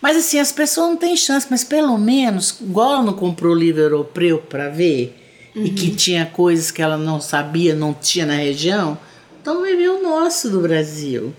Mas 0.00 0.16
assim, 0.16 0.38
as 0.38 0.52
pessoas 0.52 0.90
não 0.90 0.96
têm 0.96 1.16
chance, 1.16 1.46
mas 1.50 1.64
pelo 1.64 1.98
menos, 1.98 2.60
igual 2.60 2.92
ela 2.92 3.02
não 3.02 3.14
comprou 3.14 3.52
o 3.52 3.58
livro 3.58 3.80
europeu 3.80 4.38
para 4.38 4.68
ver, 4.68 5.16
uhum. 5.56 5.64
e 5.64 5.70
que 5.70 5.88
uhum. 5.88 5.96
tinha 5.96 6.26
coisas 6.26 6.70
que 6.70 6.82
ela 6.82 6.96
não 6.96 7.20
sabia, 7.20 7.74
não 7.74 7.92
tinha 7.92 8.26
na 8.26 8.34
região, 8.34 8.98
então 9.40 9.60
vai 9.60 9.74
ver 9.74 9.88
o 9.88 10.02
nosso 10.02 10.48
do 10.48 10.60
Brasil. 10.60 11.34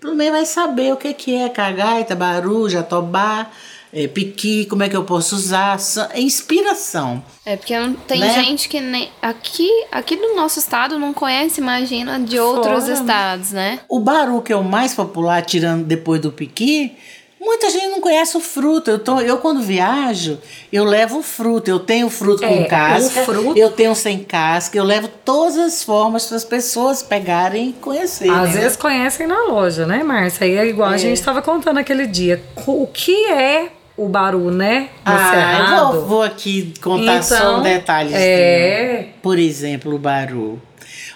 Pelo 0.00 0.14
menos 0.14 0.32
vai 0.32 0.46
saber 0.46 0.92
o 0.92 0.96
que, 0.96 1.12
que 1.14 1.34
é 1.34 1.48
cagaita, 1.48 2.14
baru, 2.14 2.68
jatobá, 2.68 3.50
é, 3.96 4.06
piqui, 4.06 4.66
como 4.66 4.82
é 4.82 4.90
que 4.90 4.96
eu 4.96 5.04
posso 5.04 5.34
usar, 5.34 5.78
é 6.12 6.20
inspiração. 6.20 7.24
É, 7.46 7.56
porque 7.56 7.72
tem 8.06 8.20
né? 8.20 8.44
gente 8.44 8.68
que 8.68 8.78
nem. 8.78 9.08
Aqui, 9.22 9.70
aqui 9.90 10.16
do 10.16 10.34
nosso 10.34 10.58
estado 10.58 10.98
não 10.98 11.14
conhece, 11.14 11.62
imagina, 11.62 12.20
de 12.20 12.38
outros 12.38 12.84
Fora. 12.84 12.92
estados, 12.92 13.52
né? 13.52 13.80
O 13.88 13.98
baru 13.98 14.42
que 14.42 14.52
é 14.52 14.56
o 14.56 14.62
mais 14.62 14.92
popular, 14.92 15.40
tirando 15.46 15.82
depois 15.82 16.20
do 16.20 16.30
piqui, 16.30 16.94
Muita 17.38 17.70
gente 17.70 17.86
não 17.88 18.00
conhece 18.00 18.36
o 18.36 18.40
fruto. 18.40 18.90
Eu, 18.90 18.98
tô, 18.98 19.20
eu 19.20 19.38
quando 19.38 19.60
viajo, 19.60 20.38
eu 20.72 20.82
levo 20.82 21.22
fruto. 21.22 21.70
Eu 21.70 21.78
tenho 21.78 22.10
fruto 22.10 22.44
é, 22.44 22.48
com 22.48 22.64
casca, 22.64 23.22
fruto... 23.22 23.56
eu 23.56 23.70
tenho 23.70 23.94
sem 23.94 24.24
casca. 24.24 24.76
Eu 24.76 24.82
levo 24.82 25.06
todas 25.24 25.56
as 25.56 25.84
formas 25.84 26.26
para 26.26 26.38
as 26.38 26.44
pessoas 26.44 27.04
pegarem 27.04 27.68
e 27.68 27.72
conhecerem. 27.74 28.34
Às 28.34 28.54
né? 28.54 28.60
vezes 28.62 28.76
conhecem 28.76 29.28
na 29.28 29.44
loja, 29.44 29.86
né, 29.86 30.02
Márcia? 30.02 30.46
E 30.46 30.56
é 30.56 30.66
igual 30.66 30.90
é. 30.90 30.94
a 30.94 30.98
gente 30.98 31.18
estava 31.18 31.40
contando 31.40 31.78
aquele 31.78 32.06
dia. 32.08 32.42
O 32.66 32.88
que 32.88 33.26
é 33.30 33.70
o 33.96 34.08
baru, 34.08 34.50
né? 34.50 34.90
No 35.04 35.12
ah, 35.12 35.30
cerrado. 35.30 35.72
eu 35.72 36.00
vou, 36.00 36.08
vou 36.08 36.22
aqui 36.22 36.74
contar 36.80 37.16
então, 37.16 37.22
só 37.22 37.58
um 37.58 37.62
detalhe. 37.62 38.12
É. 38.12 39.08
Por 39.22 39.38
exemplo, 39.38 39.94
o 39.94 39.98
baru. 39.98 40.60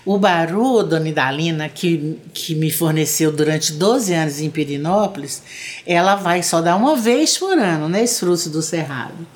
O 0.05 0.19
Baru, 0.19 0.83
Dona 0.83 1.09
Idalina, 1.09 1.69
que, 1.69 2.19
que 2.33 2.55
me 2.55 2.71
forneceu 2.71 3.31
durante 3.31 3.75
12 3.75 4.15
anos 4.15 4.41
em 4.41 4.49
Pirinópolis, 4.49 5.43
ela 5.87 6.17
vai 6.17 6.43
só 6.43 6.63
dar 6.63 6.77
uma 6.77 6.97
vez 6.97 7.37
por 7.37 7.59
ano, 7.59 7.87
né? 7.87 8.03
Esse 8.03 8.21
fruto 8.21 8.49
do 8.49 8.63
Cerrado. 8.63 9.27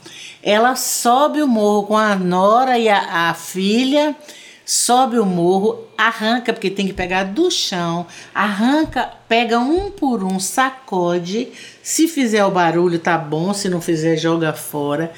Ela 0.42 0.74
sobe 0.74 1.42
o 1.42 1.46
morro 1.46 1.86
com 1.86 1.96
a 1.96 2.16
nora 2.16 2.78
e 2.78 2.88
a, 2.88 3.28
a 3.28 3.34
filha, 3.34 4.16
sobe 4.64 5.18
o 5.18 5.26
morro, 5.26 5.84
arranca, 5.96 6.52
porque 6.52 6.70
tem 6.70 6.86
que 6.86 6.92
pegar 6.92 7.24
do 7.24 7.50
chão, 7.50 8.06
arranca, 8.34 9.12
pega 9.28 9.58
um 9.58 9.90
por 9.90 10.24
um, 10.24 10.40
sacode. 10.40 11.48
Se 11.82 12.08
fizer 12.08 12.44
o 12.44 12.50
barulho, 12.50 12.98
tá 12.98 13.18
bom, 13.18 13.52
se 13.52 13.68
não 13.68 13.80
fizer, 13.80 14.16
joga 14.16 14.52
fora. 14.52 15.12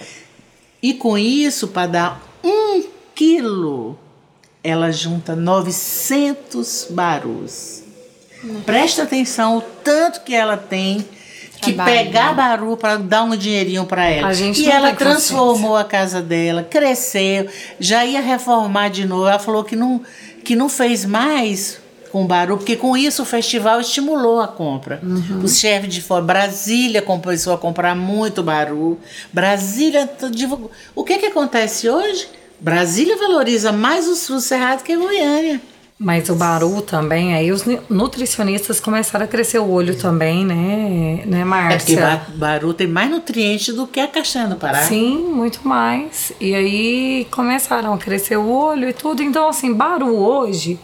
E 0.83 0.95
com 0.95 1.17
isso, 1.17 1.69
para 1.69 1.87
dar 1.87 2.23
um 2.45 2.85
quilo 3.15 3.99
ela 4.67 4.91
junta 4.91 5.37
900 5.37 6.89
barus. 6.91 7.85
Presta 8.65 9.05
atenção 9.05 9.59
o 9.59 9.61
tanto 9.61 10.23
que 10.23 10.35
ela 10.35 10.57
tem 10.57 11.07
que 11.61 11.73
Trabalho, 11.73 11.97
pegar 11.99 12.29
né? 12.31 12.35
baru 12.35 12.77
para 12.77 12.97
dar 12.97 13.23
um 13.23 13.37
dinheirinho 13.37 13.85
para 13.85 14.07
ela. 14.07 14.33
e 14.33 14.71
ela 14.71 14.95
transformou 14.95 15.77
a 15.77 15.85
casa 15.85 16.21
dela, 16.21 16.63
cresceu, 16.63 17.49
já 17.81 18.05
ia 18.05 18.21
reformar 18.21 18.89
de 18.89 19.07
novo. 19.07 19.27
Ela 19.27 19.39
falou 19.39 19.65
que 19.65 19.75
não, 19.75 20.01
que 20.45 20.55
não 20.55 20.69
fez 20.69 21.05
mais 21.05 21.81
com 22.11 22.27
baru, 22.27 22.57
porque 22.57 22.77
com 22.77 22.97
isso 22.97 23.23
o 23.23 23.25
festival 23.27 23.81
estimulou 23.81 24.41
a 24.41 24.49
compra. 24.49 25.01
Uhum. 25.03 25.43
Os 25.43 25.59
chefes 25.59 25.93
de 25.93 26.01
fora, 26.01 26.23
Brasília 26.23 27.03
começou 27.03 27.53
a 27.53 27.59
comprar 27.59 27.95
muito 27.95 28.43
baru. 28.43 28.99
Brasília 29.33 30.09
divulgou. 30.31 30.71
O 30.95 31.05
que 31.05 31.19
que 31.19 31.27
acontece 31.27 31.91
hoje? 31.91 32.29
Brasília 32.59 33.17
valoriza 33.17 33.71
mais 33.71 34.09
os 34.09 34.27
frutos 34.27 34.45
cerrados 34.45 34.83
que 34.83 34.97
Goiânia. 34.97 35.61
Mas 35.99 36.29
o 36.29 36.35
baru 36.35 36.83
também, 36.83 37.35
aí 37.35 37.51
os 37.51 37.65
nutricionistas 37.89 38.79
começaram 38.79 39.25
a 39.25 39.29
crescer 39.29 39.59
o 39.59 39.71
olho 39.71 39.97
também, 39.97 40.45
né, 40.45 41.23
né, 41.25 41.43
Márcia? 41.43 42.01
É 42.01 42.17
porque 42.19 42.39
baru 42.39 42.75
tem 42.75 42.87
mais 42.87 43.11
nutrientes 43.11 43.75
do 43.75 43.87
que 43.87 43.99
a 43.99 44.07
castanha 44.07 44.47
do 44.47 44.57
Pará. 44.57 44.83
Sim, 44.83 45.17
muito 45.17 45.67
mais. 45.67 46.33
E 46.39 46.55
aí 46.55 47.27
começaram 47.31 47.95
a 47.95 47.99
crescer 47.99 48.37
o 48.37 48.47
olho 48.47 48.91
e 48.91 48.93
tudo. 48.93 49.23
Então, 49.23 49.49
assim, 49.49 49.73
baru 49.73 50.15
hoje 50.15 50.79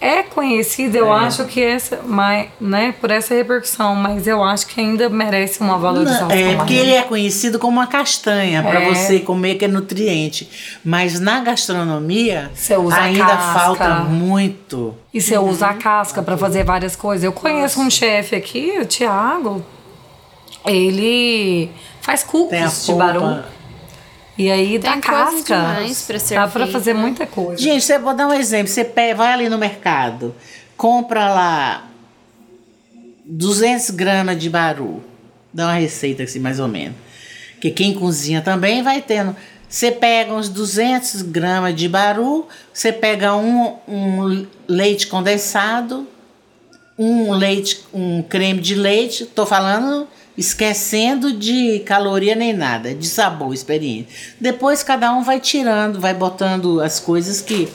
é 0.00 0.22
conhecido, 0.22 0.96
eu 0.96 1.12
é. 1.12 1.18
acho 1.18 1.44
que 1.44 1.62
essa, 1.62 2.00
mas, 2.06 2.48
né, 2.60 2.94
por 3.00 3.10
essa 3.10 3.34
repercussão, 3.34 3.94
mas 3.94 4.26
eu 4.26 4.42
acho 4.42 4.66
que 4.66 4.80
ainda 4.80 5.08
merece 5.08 5.60
uma 5.60 5.78
valorização. 5.78 6.30
É, 6.30 6.56
porque 6.56 6.74
ele 6.74 6.92
é 6.92 7.02
conhecido 7.02 7.58
como 7.58 7.78
uma 7.78 7.86
castanha, 7.86 8.60
é. 8.60 8.62
para 8.62 8.80
você 8.80 9.20
comer 9.20 9.54
que 9.54 9.64
é 9.64 9.68
nutriente. 9.68 10.78
Mas 10.84 11.18
na 11.20 11.40
gastronomia 11.40 12.50
ainda 12.92 13.24
casca. 13.24 13.58
falta 13.58 13.88
muito. 14.04 14.94
E 15.12 15.20
você 15.20 15.38
uhum. 15.38 15.48
usa 15.48 15.68
a 15.68 15.74
casca 15.74 16.22
para 16.22 16.36
fazer 16.36 16.64
várias 16.64 16.94
coisas. 16.94 17.24
Eu 17.24 17.32
conheço 17.32 17.78
Nossa. 17.78 17.88
um 17.88 17.90
chefe 17.90 18.36
aqui, 18.36 18.78
o 18.80 18.86
Thiago, 18.86 19.64
ele 20.66 21.70
faz 22.00 22.22
cookies 22.22 22.86
de 22.86 22.92
barulho. 22.92 23.44
E 24.36 24.50
aí 24.50 24.78
Tem 24.78 24.80
da 24.80 25.00
casca 25.00 25.76
pra 26.06 26.18
ser 26.18 26.34
dá 26.34 26.48
para 26.48 26.66
fazer 26.66 26.92
muita 26.92 27.26
coisa. 27.26 27.62
Gente, 27.62 27.84
você 27.84 27.98
vou 27.98 28.14
dar 28.14 28.26
um 28.26 28.32
exemplo. 28.32 28.68
Você 28.68 28.84
vai 29.14 29.32
ali 29.32 29.48
no 29.48 29.56
mercado, 29.56 30.34
compra 30.76 31.32
lá 31.32 31.88
200 33.24 33.90
gramas 33.90 34.38
de 34.38 34.50
baru. 34.50 35.02
Dá 35.52 35.66
uma 35.66 35.74
receita 35.74 36.24
assim, 36.24 36.40
mais 36.40 36.58
ou 36.58 36.66
menos. 36.66 36.96
Que 37.60 37.70
quem 37.70 37.94
cozinha 37.94 38.42
também 38.42 38.82
vai 38.82 39.00
tendo. 39.00 39.36
Você 39.68 39.90
pega 39.90 40.32
uns 40.32 40.48
200 40.48 41.22
gramas 41.22 41.74
de 41.74 41.88
baru, 41.88 42.46
você 42.72 42.92
pega 42.92 43.34
um, 43.34 43.76
um 43.88 44.46
leite 44.68 45.06
condensado, 45.06 46.06
um 46.98 47.32
leite, 47.32 47.84
um 47.92 48.22
creme 48.22 48.60
de 48.60 48.74
leite. 48.74 49.26
Tô 49.26 49.46
falando 49.46 50.06
esquecendo 50.36 51.32
de 51.32 51.80
caloria 51.80 52.34
nem 52.34 52.52
nada, 52.52 52.94
de 52.94 53.06
sabor, 53.06 53.54
experiência. 53.54 54.06
Depois 54.40 54.82
cada 54.82 55.12
um 55.14 55.22
vai 55.22 55.40
tirando, 55.40 56.00
vai 56.00 56.14
botando 56.14 56.80
as 56.80 56.98
coisas 56.98 57.40
que 57.40 57.68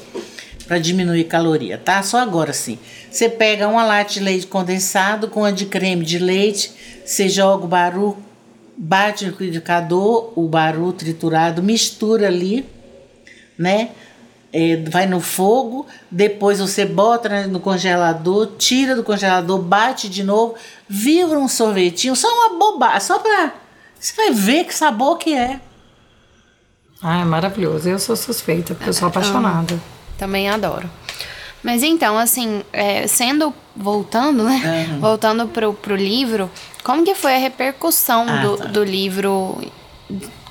para 0.67 0.77
diminuir 0.77 1.23
caloria, 1.23 1.79
tá? 1.79 2.03
Só 2.03 2.19
agora 2.19 2.53
sim. 2.53 2.77
Você 3.09 3.27
pega 3.27 3.67
uma 3.67 3.83
lata 3.83 4.13
de 4.13 4.19
leite 4.19 4.45
condensado 4.45 5.27
com 5.27 5.43
a 5.43 5.49
de 5.49 5.65
creme 5.65 6.05
de 6.05 6.19
leite, 6.19 6.71
você 7.03 7.27
joga 7.27 7.65
o 7.65 7.67
baru, 7.67 8.17
bate 8.77 9.25
no 9.25 9.31
liquidificador, 9.31 10.31
o 10.35 10.47
baru 10.47 10.93
triturado, 10.93 11.63
mistura 11.63 12.27
ali, 12.27 12.63
né? 13.57 13.89
É, 14.51 14.77
vai 14.89 15.05
no 15.05 15.19
fogo, 15.19 15.85
depois 16.09 16.59
você 16.59 16.85
bota 16.85 17.47
no 17.47 17.59
congelador, 17.59 18.51
tira 18.57 18.95
do 18.95 19.03
congelador, 19.03 19.59
bate 19.59 20.09
de 20.09 20.23
novo, 20.23 20.55
vira 20.87 21.37
um 21.37 21.47
sorvetinho, 21.47 22.15
só 22.15 22.27
uma 22.27 22.57
bobagem, 22.57 23.01
só 23.01 23.19
pra. 23.19 23.53
Você 23.99 24.13
vai 24.15 24.31
ver 24.31 24.63
que 24.63 24.73
sabor 24.73 25.17
que 25.17 25.33
é. 25.35 25.59
Ah, 27.01 27.21
é 27.21 27.25
maravilhoso. 27.25 27.87
Eu 27.87 27.99
sou 27.99 28.15
suspeita, 28.15 28.73
porque 28.73 28.89
eu 28.89 28.93
sou 28.93 29.07
apaixonada. 29.07 29.79
Também 30.17 30.49
adoro. 30.49 30.89
Mas 31.63 31.83
então, 31.83 32.17
assim, 32.17 32.63
é, 32.71 33.07
sendo. 33.07 33.53
Voltando, 33.75 34.43
né? 34.43 34.87
Uhum. 34.89 34.99
Voltando 34.99 35.47
pro, 35.47 35.73
pro 35.73 35.95
livro, 35.95 36.51
como 36.83 37.05
que 37.05 37.15
foi 37.15 37.35
a 37.35 37.37
repercussão 37.37 38.25
ah, 38.27 38.41
do, 38.41 38.57
tá. 38.57 38.65
do 38.65 38.83
livro? 38.83 39.57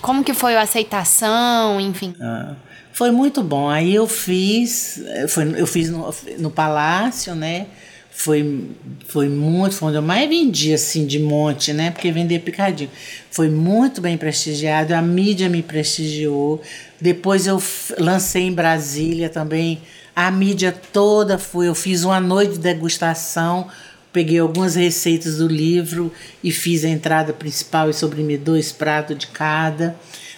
Como 0.00 0.24
que 0.24 0.32
foi 0.32 0.56
a 0.56 0.62
aceitação, 0.62 1.78
enfim? 1.78 2.14
Ah. 2.18 2.54
Foi 2.98 3.12
muito 3.12 3.44
bom. 3.44 3.68
Aí 3.68 3.94
eu 3.94 4.08
fiz, 4.08 5.00
foi, 5.28 5.54
eu 5.56 5.68
fiz 5.68 5.88
no, 5.88 6.12
no 6.40 6.50
Palácio, 6.50 7.32
né? 7.32 7.68
Foi, 8.10 8.72
foi 9.06 9.28
muito, 9.28 9.76
foi 9.76 9.86
onde 9.90 9.98
eu 9.98 10.02
mais 10.02 10.28
vendi, 10.28 10.74
assim, 10.74 11.06
de 11.06 11.20
monte, 11.20 11.72
né? 11.72 11.92
Porque 11.92 12.10
vender 12.10 12.40
picadinho. 12.40 12.90
Foi 13.30 13.48
muito 13.48 14.00
bem 14.00 14.18
prestigiado, 14.18 14.96
a 14.96 15.00
mídia 15.00 15.48
me 15.48 15.62
prestigiou. 15.62 16.60
Depois 17.00 17.46
eu 17.46 17.62
lancei 18.00 18.42
em 18.42 18.52
Brasília 18.52 19.28
também, 19.28 19.80
a 20.16 20.28
mídia 20.28 20.72
toda 20.92 21.38
foi. 21.38 21.68
Eu 21.68 21.76
fiz 21.76 22.02
uma 22.02 22.18
noite 22.18 22.54
de 22.54 22.58
degustação, 22.58 23.68
peguei 24.12 24.40
algumas 24.40 24.74
receitas 24.74 25.36
do 25.36 25.46
livro 25.46 26.12
e 26.42 26.50
fiz 26.50 26.84
a 26.84 26.88
entrada 26.88 27.32
principal 27.32 27.88
e 27.88 27.94
sobremesa, 27.94 28.42
dois 28.42 28.72
pratos 28.72 29.16
de 29.16 29.28
cada. 29.28 29.94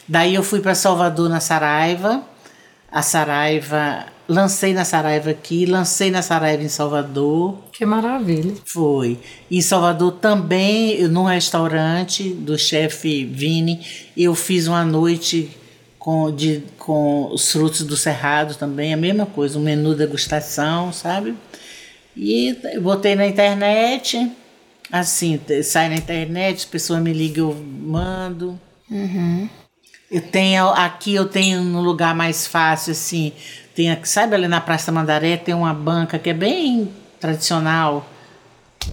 Daí 0.06 0.34
eu 0.34 0.42
fui 0.42 0.60
para 0.60 0.74
Salvador, 0.74 1.30
na 1.30 1.40
Saraiva, 1.40 2.28
a 2.90 3.02
Saraiva. 3.02 4.06
Lancei 4.28 4.72
na 4.72 4.84
Saraiva 4.84 5.30
aqui, 5.30 5.66
lancei 5.66 6.10
na 6.10 6.22
Saraiva 6.22 6.62
em 6.62 6.68
Salvador. 6.68 7.58
Que 7.72 7.84
maravilha. 7.84 8.54
Foi. 8.64 9.18
Em 9.50 9.60
Salvador 9.60 10.12
também, 10.12 11.08
num 11.08 11.24
restaurante 11.24 12.30
do 12.30 12.56
chefe 12.56 13.24
Vini, 13.24 13.84
eu 14.16 14.34
fiz 14.34 14.68
uma 14.68 14.84
noite 14.84 15.50
com, 15.98 16.34
de, 16.34 16.62
com 16.78 17.28
os 17.32 17.52
frutos 17.52 17.82
do 17.82 17.96
cerrado 17.96 18.54
também, 18.54 18.94
a 18.94 18.96
mesma 18.96 19.26
coisa, 19.26 19.58
um 19.58 19.62
menu 19.62 19.94
degustação, 19.94 20.92
sabe? 20.92 21.34
E 22.16 22.56
botei 22.80 23.14
na 23.14 23.26
internet, 23.26 24.30
assim, 24.90 25.40
sai 25.62 25.88
na 25.88 25.96
internet, 25.96 26.58
as 26.58 26.64
pessoas 26.64 27.02
me 27.02 27.12
ligam, 27.12 27.50
eu 27.50 27.54
mando. 27.54 28.58
Uhum. 28.90 29.48
Eu 30.10 30.20
tenho 30.20 30.68
aqui 30.70 31.14
eu 31.14 31.28
tenho 31.28 31.62
no 31.62 31.80
lugar 31.80 32.14
mais 32.14 32.46
fácil 32.46 32.92
assim, 32.92 33.32
tem 33.74 33.96
sabe 34.04 34.34
ali 34.34 34.48
na 34.48 34.60
Praça 34.60 34.90
Mandaré 34.90 35.36
tem 35.36 35.54
uma 35.54 35.72
banca 35.72 36.18
que 36.18 36.30
é 36.30 36.34
bem 36.34 36.90
tradicional. 37.20 38.08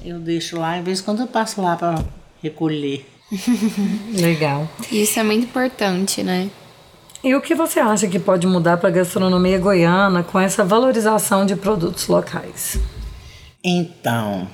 Eu 0.03 0.19
deixo 0.19 0.59
lá, 0.59 0.77
em 0.77 0.83
vez 0.83 0.97
de 0.99 1.03
quando 1.03 1.21
eu 1.21 1.27
passo 1.27 1.61
lá 1.61 1.75
para 1.75 2.03
recolher. 2.43 3.09
Legal. 4.13 4.69
Isso 4.91 5.19
é 5.19 5.23
muito 5.23 5.45
importante, 5.45 6.21
né? 6.21 6.49
E 7.23 7.33
o 7.33 7.41
que 7.41 7.55
você 7.55 7.79
acha 7.79 8.07
que 8.07 8.19
pode 8.19 8.45
mudar 8.45 8.77
para 8.77 8.89
a 8.89 8.91
gastronomia 8.91 9.57
goiana 9.57 10.23
com 10.23 10.39
essa 10.39 10.63
valorização 10.63 11.45
de 11.45 11.55
produtos 11.55 12.07
locais? 12.07 12.79
Então, 13.63 14.47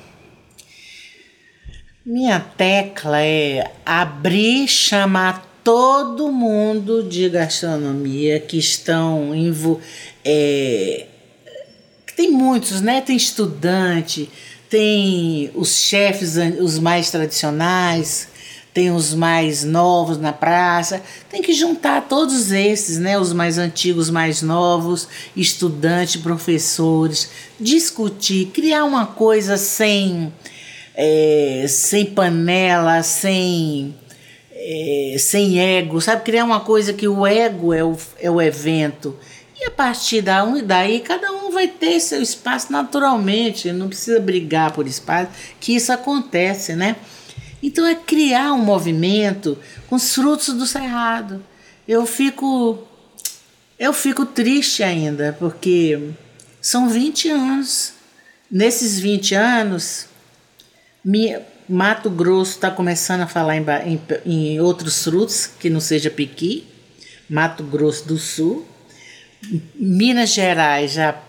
minha 2.05 2.39
tecla 2.39 3.21
é 3.21 3.71
abrir, 3.85 4.67
chamar 4.67 5.52
todo 5.63 6.31
mundo 6.31 7.03
de 7.03 7.29
gastronomia 7.29 8.39
que 8.39 8.57
estão. 8.57 9.31
É, 10.25 11.07
tem 12.15 12.31
muitos, 12.31 12.81
né? 12.81 13.01
Tem 13.01 13.15
estudante, 13.15 14.29
tem 14.69 15.51
os 15.55 15.75
chefes, 15.75 16.35
os 16.59 16.79
mais 16.79 17.09
tradicionais, 17.09 18.27
tem 18.73 18.89
os 18.89 19.13
mais 19.13 19.63
novos 19.63 20.17
na 20.17 20.33
praça, 20.33 21.01
tem 21.29 21.41
que 21.41 21.53
juntar 21.53 22.07
todos 22.07 22.51
esses, 22.51 22.97
né, 22.97 23.19
os 23.19 23.31
mais 23.31 23.59
antigos, 23.59 24.09
mais 24.09 24.41
novos, 24.41 25.07
estudantes, 25.35 26.15
professores, 26.15 27.29
discutir, 27.59 28.47
criar 28.47 28.83
uma 28.83 29.05
coisa 29.05 29.57
sem, 29.57 30.33
é, 30.95 31.65
sem 31.69 32.05
panela, 32.07 33.03
sem, 33.03 33.93
é, 34.65 35.17
sem 35.19 35.59
ego, 35.59 35.99
sabe? 35.99 36.23
Criar 36.23 36.45
uma 36.45 36.61
coisa 36.61 36.93
que 36.93 37.07
o 37.07 37.27
ego 37.27 37.73
é 37.73 37.83
o, 37.83 37.97
é 38.19 38.31
o 38.31 38.41
evento. 38.41 39.17
E 39.59 39.65
a 39.65 39.71
partir 39.71 40.23
daí, 40.65 41.01
cada 41.01 41.31
um 41.31 41.51
vai 41.51 41.67
ter 41.67 41.99
seu 41.99 42.21
espaço 42.21 42.71
naturalmente, 42.71 43.71
não 43.73 43.89
precisa 43.89 44.19
brigar 44.19 44.71
por 44.71 44.87
espaço, 44.87 45.31
que 45.59 45.75
isso 45.75 45.91
acontece, 45.91 46.75
né? 46.75 46.95
Então 47.61 47.85
é 47.85 47.95
criar 47.95 48.53
um 48.53 48.59
movimento 48.59 49.57
com 49.89 49.95
os 49.95 50.13
frutos 50.13 50.53
do 50.53 50.65
cerrado. 50.65 51.43
Eu 51.87 52.05
fico 52.05 52.79
eu 53.77 53.91
fico 53.91 54.25
triste 54.25 54.81
ainda, 54.81 55.35
porque 55.37 56.11
são 56.61 56.87
20 56.87 57.29
anos. 57.29 57.93
Nesses 58.49 58.99
20 58.99 59.35
anos, 59.35 60.05
minha, 61.03 61.41
Mato 61.73 62.09
Grosso 62.09 62.51
está 62.51 62.69
começando 62.69 63.21
a 63.21 63.27
falar 63.27 63.57
em, 63.57 63.65
em, 63.85 64.01
em, 64.25 64.59
outros 64.61 65.03
frutos 65.03 65.47
que 65.47 65.69
não 65.69 65.79
seja 65.79 66.09
piqui. 66.09 66.67
Mato 67.29 67.63
Grosso 67.63 68.07
do 68.07 68.17
Sul. 68.17 68.65
Minas 69.75 70.29
Gerais 70.29 70.91
já. 70.91 71.19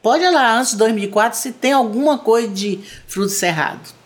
Pode 0.00 0.24
olhar 0.24 0.56
antes 0.56 0.72
de 0.72 0.78
2004 0.78 1.38
se 1.38 1.52
tem 1.52 1.72
alguma 1.72 2.18
coisa 2.18 2.48
de 2.48 2.78
fruto 3.06 3.30
cerrado 3.30 4.00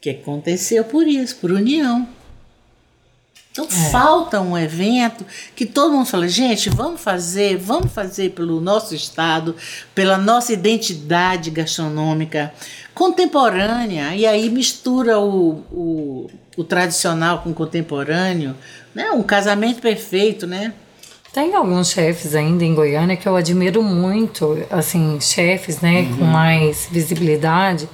que 0.00 0.10
aconteceu 0.10 0.84
por 0.84 1.08
isso, 1.08 1.34
por 1.36 1.50
união. 1.50 2.08
Então 3.50 3.64
é. 3.64 3.90
falta 3.90 4.40
um 4.40 4.56
evento 4.56 5.26
que 5.56 5.66
todo 5.66 5.92
mundo 5.92 6.06
fala, 6.06 6.28
gente, 6.28 6.70
vamos 6.70 7.00
fazer, 7.00 7.56
vamos 7.56 7.90
fazer 7.90 8.30
pelo 8.30 8.60
nosso 8.60 8.94
estado, 8.94 9.56
pela 9.94 10.16
nossa 10.16 10.52
identidade 10.52 11.50
gastronômica 11.50 12.52
contemporânea, 12.96 14.14
e 14.14 14.24
aí 14.24 14.48
mistura 14.48 15.20
o, 15.20 15.62
o, 15.70 16.30
o 16.56 16.64
tradicional 16.64 17.40
com 17.40 17.50
o 17.50 17.54
contemporâneo, 17.54 18.56
né? 18.94 19.10
um 19.10 19.22
casamento 19.22 19.82
perfeito, 19.82 20.46
né? 20.46 20.72
Tem 21.30 21.54
alguns 21.54 21.90
chefes 21.90 22.34
ainda 22.34 22.64
em 22.64 22.74
Goiânia 22.74 23.14
que 23.14 23.28
eu 23.28 23.36
admiro 23.36 23.82
muito, 23.82 24.56
assim, 24.70 25.20
chefes, 25.20 25.82
né, 25.82 26.00
uhum. 26.00 26.16
com 26.16 26.24
mais 26.24 26.88
visibilidade, 26.90 27.86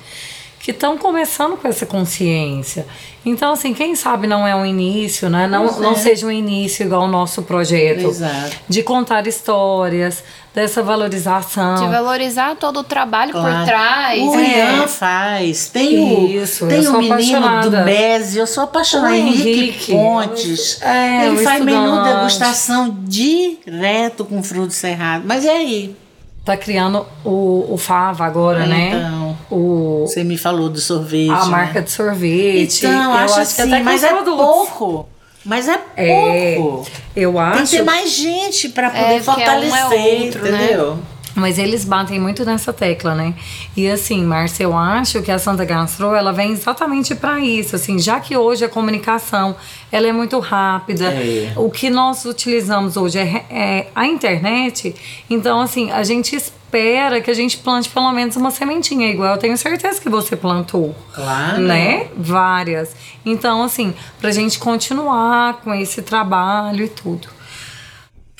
que 0.62 0.70
estão 0.70 0.96
começando 0.96 1.57
com 1.57 1.66
essa 1.66 1.85
consciência. 1.85 2.87
Então, 3.27 3.53
assim, 3.53 3.75
quem 3.75 3.96
sabe 3.96 4.29
não 4.29 4.46
é 4.46 4.55
um 4.55 4.64
início, 4.64 5.29
né? 5.29 5.48
Não, 5.48 5.66
é. 5.66 5.81
não 5.81 5.96
seja 5.96 6.25
um 6.25 6.31
início 6.31 6.87
igual 6.87 7.03
o 7.03 7.09
nosso 7.09 7.42
projeto. 7.42 8.07
Exato. 8.07 8.57
De 8.68 8.81
contar 8.85 9.27
histórias, 9.27 10.22
dessa 10.55 10.81
valorização. 10.81 11.75
De 11.75 11.92
valorizar 11.92 12.55
todo 12.55 12.79
o 12.79 12.85
trabalho 12.85 13.33
claro. 13.33 13.59
por 13.59 13.64
trás. 13.64 14.22
O 14.22 14.38
é. 14.38 14.59
Ian 14.59 14.87
faz. 14.87 15.68
Tem 15.68 16.37
Isso, 16.37 16.64
o, 16.64 16.68
tem 16.68 16.87
o 16.87 16.98
menino 16.98 17.38
apaixonada. 17.38 17.79
do 17.81 17.85
Beze, 17.85 18.38
eu 18.38 18.46
sou 18.46 18.62
apaixonada. 18.62 19.16
Henrique, 19.16 19.48
Henrique 19.48 19.92
Pontes. 19.92 20.81
É, 20.81 21.27
Ele 21.27 21.38
faz 21.38 21.61
estudante. 21.61 21.90
menu 21.90 22.05
degustação 22.05 22.96
direto 23.01 24.25
com 24.25 24.40
fruto 24.44 24.72
cerrado. 24.72 25.25
Mas 25.27 25.44
e 25.44 25.48
aí? 25.48 25.96
Tá 26.44 26.57
criando 26.57 27.07
o, 27.25 27.72
o 27.72 27.77
Fava 27.77 28.25
agora, 28.25 28.66
né? 28.66 28.88
Então, 28.88 29.21
o, 29.52 30.06
você 30.06 30.24
me 30.24 30.38
falou 30.38 30.70
do 30.70 30.80
sorvete. 30.80 31.30
A 31.30 31.44
né? 31.44 31.50
marca 31.50 31.82
de 31.82 31.90
sorvete. 31.90 32.78
Então, 32.78 33.02
eu 33.04 33.12
acho, 33.12 33.54
que 33.54 33.62
até 33.62 33.82
mas 33.82 34.02
é 34.02 34.14
pouco. 34.14 35.08
Mas 35.44 35.68
é, 35.68 35.80
é 35.96 36.56
pouco. 36.56 36.90
eu 37.14 37.38
acho. 37.38 37.56
Tem 37.58 37.66
que 37.66 37.76
ter 37.76 37.82
mais 37.82 38.10
gente 38.10 38.68
para 38.70 38.90
poder 38.90 39.16
é, 39.16 39.20
fortalecer, 39.20 39.78
é 39.78 39.84
um 39.86 39.92
é 39.92 40.24
outro, 40.24 40.42
né? 40.42 40.64
entendeu? 40.64 40.96
Né? 40.96 41.02
Mas 41.34 41.58
eles 41.58 41.84
batem 41.84 42.20
muito 42.20 42.44
nessa 42.44 42.72
tecla, 42.72 43.14
né? 43.14 43.34
E 43.76 43.88
assim, 43.88 44.22
Márcia, 44.24 44.64
eu 44.64 44.76
acho 44.76 45.22
que 45.22 45.30
a 45.30 45.38
Santa 45.38 45.64
Gastro, 45.64 46.14
ela 46.14 46.32
vem 46.32 46.52
exatamente 46.52 47.14
para 47.14 47.40
isso, 47.40 47.74
assim, 47.74 47.98
já 47.98 48.20
que 48.20 48.36
hoje 48.36 48.64
a 48.64 48.68
comunicação, 48.68 49.56
ela 49.90 50.06
é 50.06 50.12
muito 50.12 50.38
rápida, 50.38 51.06
é. 51.06 51.52
o 51.56 51.70
que 51.70 51.88
nós 51.88 52.24
utilizamos 52.24 52.96
hoje 52.96 53.18
é, 53.18 53.44
é, 53.50 53.86
a 53.94 54.06
internet, 54.06 54.94
então 55.28 55.60
assim, 55.60 55.90
a 55.90 56.02
gente 56.02 56.36
espera 56.36 57.20
que 57.20 57.30
a 57.30 57.34
gente 57.34 57.58
plante 57.58 57.88
pelo 57.88 58.10
menos 58.12 58.34
uma 58.36 58.50
sementinha 58.50 59.10
igual 59.10 59.34
eu 59.34 59.38
tenho 59.38 59.56
certeza 59.58 60.00
que 60.00 60.08
você 60.08 60.34
plantou. 60.34 60.94
Claro. 61.14 61.60
Né? 61.60 62.08
Várias. 62.16 62.96
Então, 63.24 63.62
assim, 63.62 63.94
pra 64.18 64.30
gente 64.30 64.58
continuar 64.58 65.60
com 65.62 65.74
esse 65.74 66.00
trabalho 66.00 66.84
e 66.84 66.88
tudo. 66.88 67.28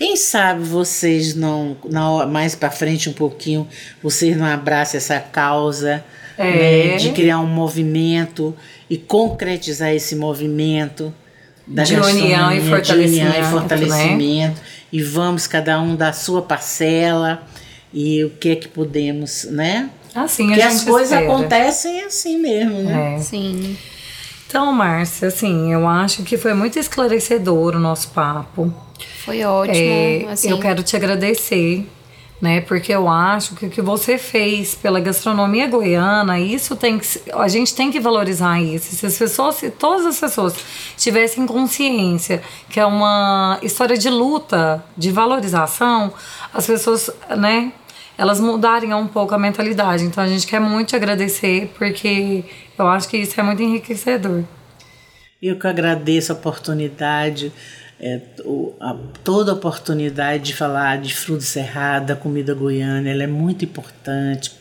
Quem 0.03 0.17
sabe 0.17 0.65
vocês 0.65 1.33
não, 1.33 1.77
não 1.89 2.29
mais 2.29 2.57
para 2.57 2.73
frente 2.73 3.09
um 3.09 3.13
pouquinho, 3.13 3.69
vocês 4.03 4.37
não 4.37 4.47
abraçam 4.47 4.99
essa 4.99 5.21
causa 5.21 6.03
é. 6.37 6.45
né, 6.45 6.97
de 6.97 7.13
criar 7.13 7.39
um 7.39 7.47
movimento 7.47 8.53
e 8.91 8.99
concretizar 8.99 9.95
esse 9.95 10.17
movimento 10.17 11.15
da 11.65 11.85
de 11.85 11.95
união 11.95 12.53
e 12.53 12.61
fortalecimento, 12.63 13.13
de 13.13 13.29
união 13.29 13.49
e 13.49 13.51
fortalecimento 13.53 14.61
né? 14.61 14.67
e 14.93 15.01
vamos 15.01 15.47
cada 15.47 15.81
um 15.81 15.95
dar 15.95 16.13
sua 16.13 16.43
parcela 16.43 17.47
e 17.95 18.25
o 18.25 18.31
que 18.31 18.49
é 18.49 18.57
que 18.57 18.67
podemos, 18.67 19.45
né? 19.45 19.89
Assim, 20.13 20.49
Porque 20.49 20.63
as 20.63 20.83
coisas 20.83 21.13
espera. 21.13 21.33
acontecem 21.33 22.03
assim 22.03 22.41
mesmo, 22.41 22.83
né? 22.83 23.15
É. 23.15 23.19
Sim. 23.21 23.79
Então, 24.53 24.71
Márcia, 24.71 25.29
assim, 25.29 25.73
eu 25.73 25.89
acho 25.89 26.23
que 26.25 26.37
foi 26.37 26.53
muito 26.53 26.79
esclarecedor 26.79 27.75
o 27.75 27.79
nosso 27.79 28.11
papo. 28.11 28.71
Foi 29.25 29.43
ótimo. 29.43 29.75
É, 29.75 30.27
assim. 30.31 30.51
Eu 30.51 30.59
quero 30.61 30.83
te 30.83 30.95
agradecer, 30.95 31.89
né? 32.39 32.61
Porque 32.61 32.93
eu 32.93 33.09
acho 33.09 33.55
que 33.55 33.65
o 33.65 33.71
que 33.71 33.81
você 33.81 34.19
fez 34.19 34.75
pela 34.75 35.01
gastronomia 35.01 35.67
goiana, 35.67 36.39
isso 36.39 36.77
tem 36.77 36.99
que. 36.99 37.09
A 37.33 37.49
gente 37.49 37.75
tem 37.75 37.91
que 37.91 37.99
valorizar 37.99 38.61
isso. 38.61 38.95
Se 38.95 39.07
as 39.07 39.17
pessoas, 39.17 39.55
se 39.55 39.71
todas 39.71 40.05
as 40.05 40.21
pessoas 40.21 40.55
tivessem 40.99 41.47
consciência 41.47 42.43
que 42.69 42.79
é 42.79 42.85
uma 42.85 43.59
história 43.63 43.97
de 43.97 44.11
luta, 44.11 44.85
de 44.95 45.11
valorização, 45.11 46.13
as 46.53 46.67
pessoas, 46.67 47.11
né? 47.39 47.73
Elas 48.17 48.41
mudarem 48.41 48.93
um 48.95 49.07
pouco 49.07 49.35
a 49.35 49.39
mentalidade. 49.39 50.05
Então 50.05 50.23
a 50.23 50.29
gente 50.29 50.47
quer 50.47 50.61
muito 50.61 50.89
te 50.89 50.97
agradecer, 50.97 51.73
porque 51.77 52.45
eu 52.79 52.87
acho 52.89 53.09
que 53.09 53.17
isso 53.17 53.39
é 53.39 53.43
muito 53.43 53.63
enriquecedor. 53.63 54.45
Eu 55.41 55.59
que 55.59 55.67
agradeço 55.67 56.33
a 56.33 56.35
oportunidade 56.35 57.53
é, 58.03 58.21
o, 58.45 58.75
a, 58.81 58.99
toda 59.23 59.53
oportunidade 59.53 60.43
de 60.43 60.55
falar 60.57 61.01
de 61.01 61.15
fruto 61.15 61.45
cerrado, 61.45 62.07
da 62.07 62.17
comida 62.17 62.53
goiana, 62.53 63.09
ela 63.09 63.23
é 63.23 63.29
muito 63.29 63.65
importante 63.65 64.53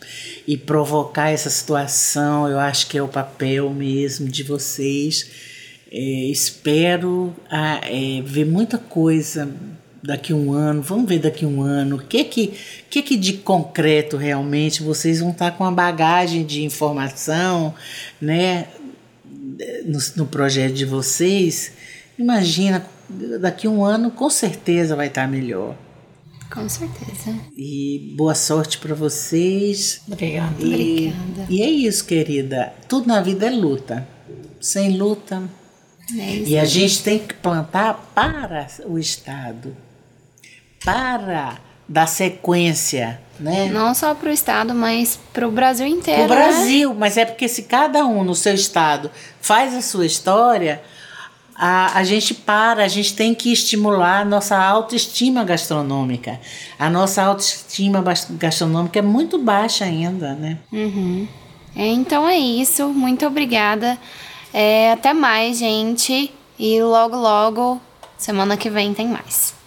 e 0.47 0.55
provocar 0.55 1.31
essa 1.31 1.49
situação, 1.49 2.47
eu 2.47 2.59
acho 2.59 2.85
que 2.85 2.99
é 2.99 3.01
o 3.01 3.07
papel 3.07 3.71
mesmo 3.71 4.29
de 4.29 4.43
vocês. 4.43 5.27
É, 5.91 5.97
espero 5.97 7.35
a, 7.49 7.81
é, 7.83 8.21
ver 8.21 8.45
muita 8.45 8.77
coisa 8.77 9.49
daqui 10.03 10.33
um 10.33 10.53
ano, 10.53 10.81
vamos 10.81 11.07
ver 11.07 11.19
daqui 11.19 11.45
um 11.45 11.61
ano, 11.61 11.97
o 11.97 11.99
que 11.99 12.23
que, 12.23 12.53
que 12.89 13.01
que 13.01 13.17
de 13.17 13.33
concreto 13.33 14.17
realmente 14.17 14.81
vocês 14.81 15.19
vão 15.19 15.31
estar 15.31 15.51
com 15.51 15.63
a 15.63 15.71
bagagem 15.71 16.43
de 16.43 16.63
informação, 16.63 17.73
né, 18.19 18.67
no, 19.85 19.99
no 20.17 20.25
projeto 20.25 20.73
de 20.73 20.85
vocês, 20.85 21.73
imagina 22.17 22.85
daqui 23.39 23.67
um 23.67 23.83
ano 23.83 24.11
com 24.11 24.29
certeza 24.29 24.95
vai 24.95 25.07
estar 25.07 25.27
melhor. 25.27 25.75
Com 26.51 26.67
certeza. 26.67 27.33
E 27.55 28.13
boa 28.17 28.35
sorte 28.35 28.77
para 28.77 28.93
vocês. 28.93 30.01
Obrigada. 30.05 30.55
E, 30.59 30.65
Obrigada. 30.65 31.45
E 31.49 31.61
é 31.61 31.69
isso, 31.69 32.05
querida. 32.05 32.73
Tudo 32.89 33.07
na 33.07 33.21
vida 33.21 33.47
é 33.47 33.49
luta. 33.49 34.05
Sem 34.59 34.97
luta. 34.97 35.43
É 36.13 36.35
isso. 36.35 36.51
E 36.51 36.57
a 36.57 36.65
gente 36.65 37.03
tem 37.03 37.19
que 37.19 37.33
plantar 37.35 38.11
para 38.13 38.67
o 38.85 38.99
Estado, 38.99 39.75
para 40.83 41.57
dar 41.87 42.07
sequência, 42.07 43.19
né? 43.39 43.69
Não 43.71 43.93
só 43.93 44.15
para 44.15 44.29
o 44.29 44.31
estado, 44.31 44.73
mas 44.73 45.19
para 45.33 45.47
o 45.47 45.51
Brasil 45.51 45.85
inteiro. 45.85 46.23
O 46.23 46.27
né? 46.27 46.35
Brasil, 46.35 46.93
mas 46.93 47.17
é 47.17 47.25
porque 47.25 47.47
se 47.47 47.63
cada 47.63 48.05
um 48.05 48.23
no 48.23 48.35
seu 48.35 48.53
estado 48.53 49.11
faz 49.41 49.75
a 49.75 49.81
sua 49.81 50.05
história, 50.05 50.81
a, 51.55 51.99
a 51.99 52.03
gente 52.03 52.33
para, 52.33 52.83
a 52.83 52.87
gente 52.87 53.13
tem 53.13 53.35
que 53.35 53.51
estimular 53.51 54.21
a 54.21 54.25
nossa 54.25 54.57
autoestima 54.57 55.43
gastronômica. 55.43 56.39
A 56.79 56.89
nossa 56.89 57.23
autoestima 57.23 58.03
gastronômica 58.31 58.99
é 58.99 59.01
muito 59.01 59.37
baixa 59.37 59.85
ainda, 59.85 60.33
né? 60.33 60.57
Uhum. 60.71 61.27
É, 61.75 61.87
então 61.87 62.27
é 62.27 62.37
isso. 62.37 62.87
Muito 62.89 63.25
obrigada. 63.25 63.97
É, 64.53 64.91
até 64.91 65.13
mais, 65.13 65.57
gente. 65.57 66.33
E 66.57 66.81
logo, 66.81 67.15
logo, 67.15 67.81
semana 68.17 68.57
que 68.57 68.69
vem 68.69 68.93
tem 68.93 69.07
mais. 69.07 69.61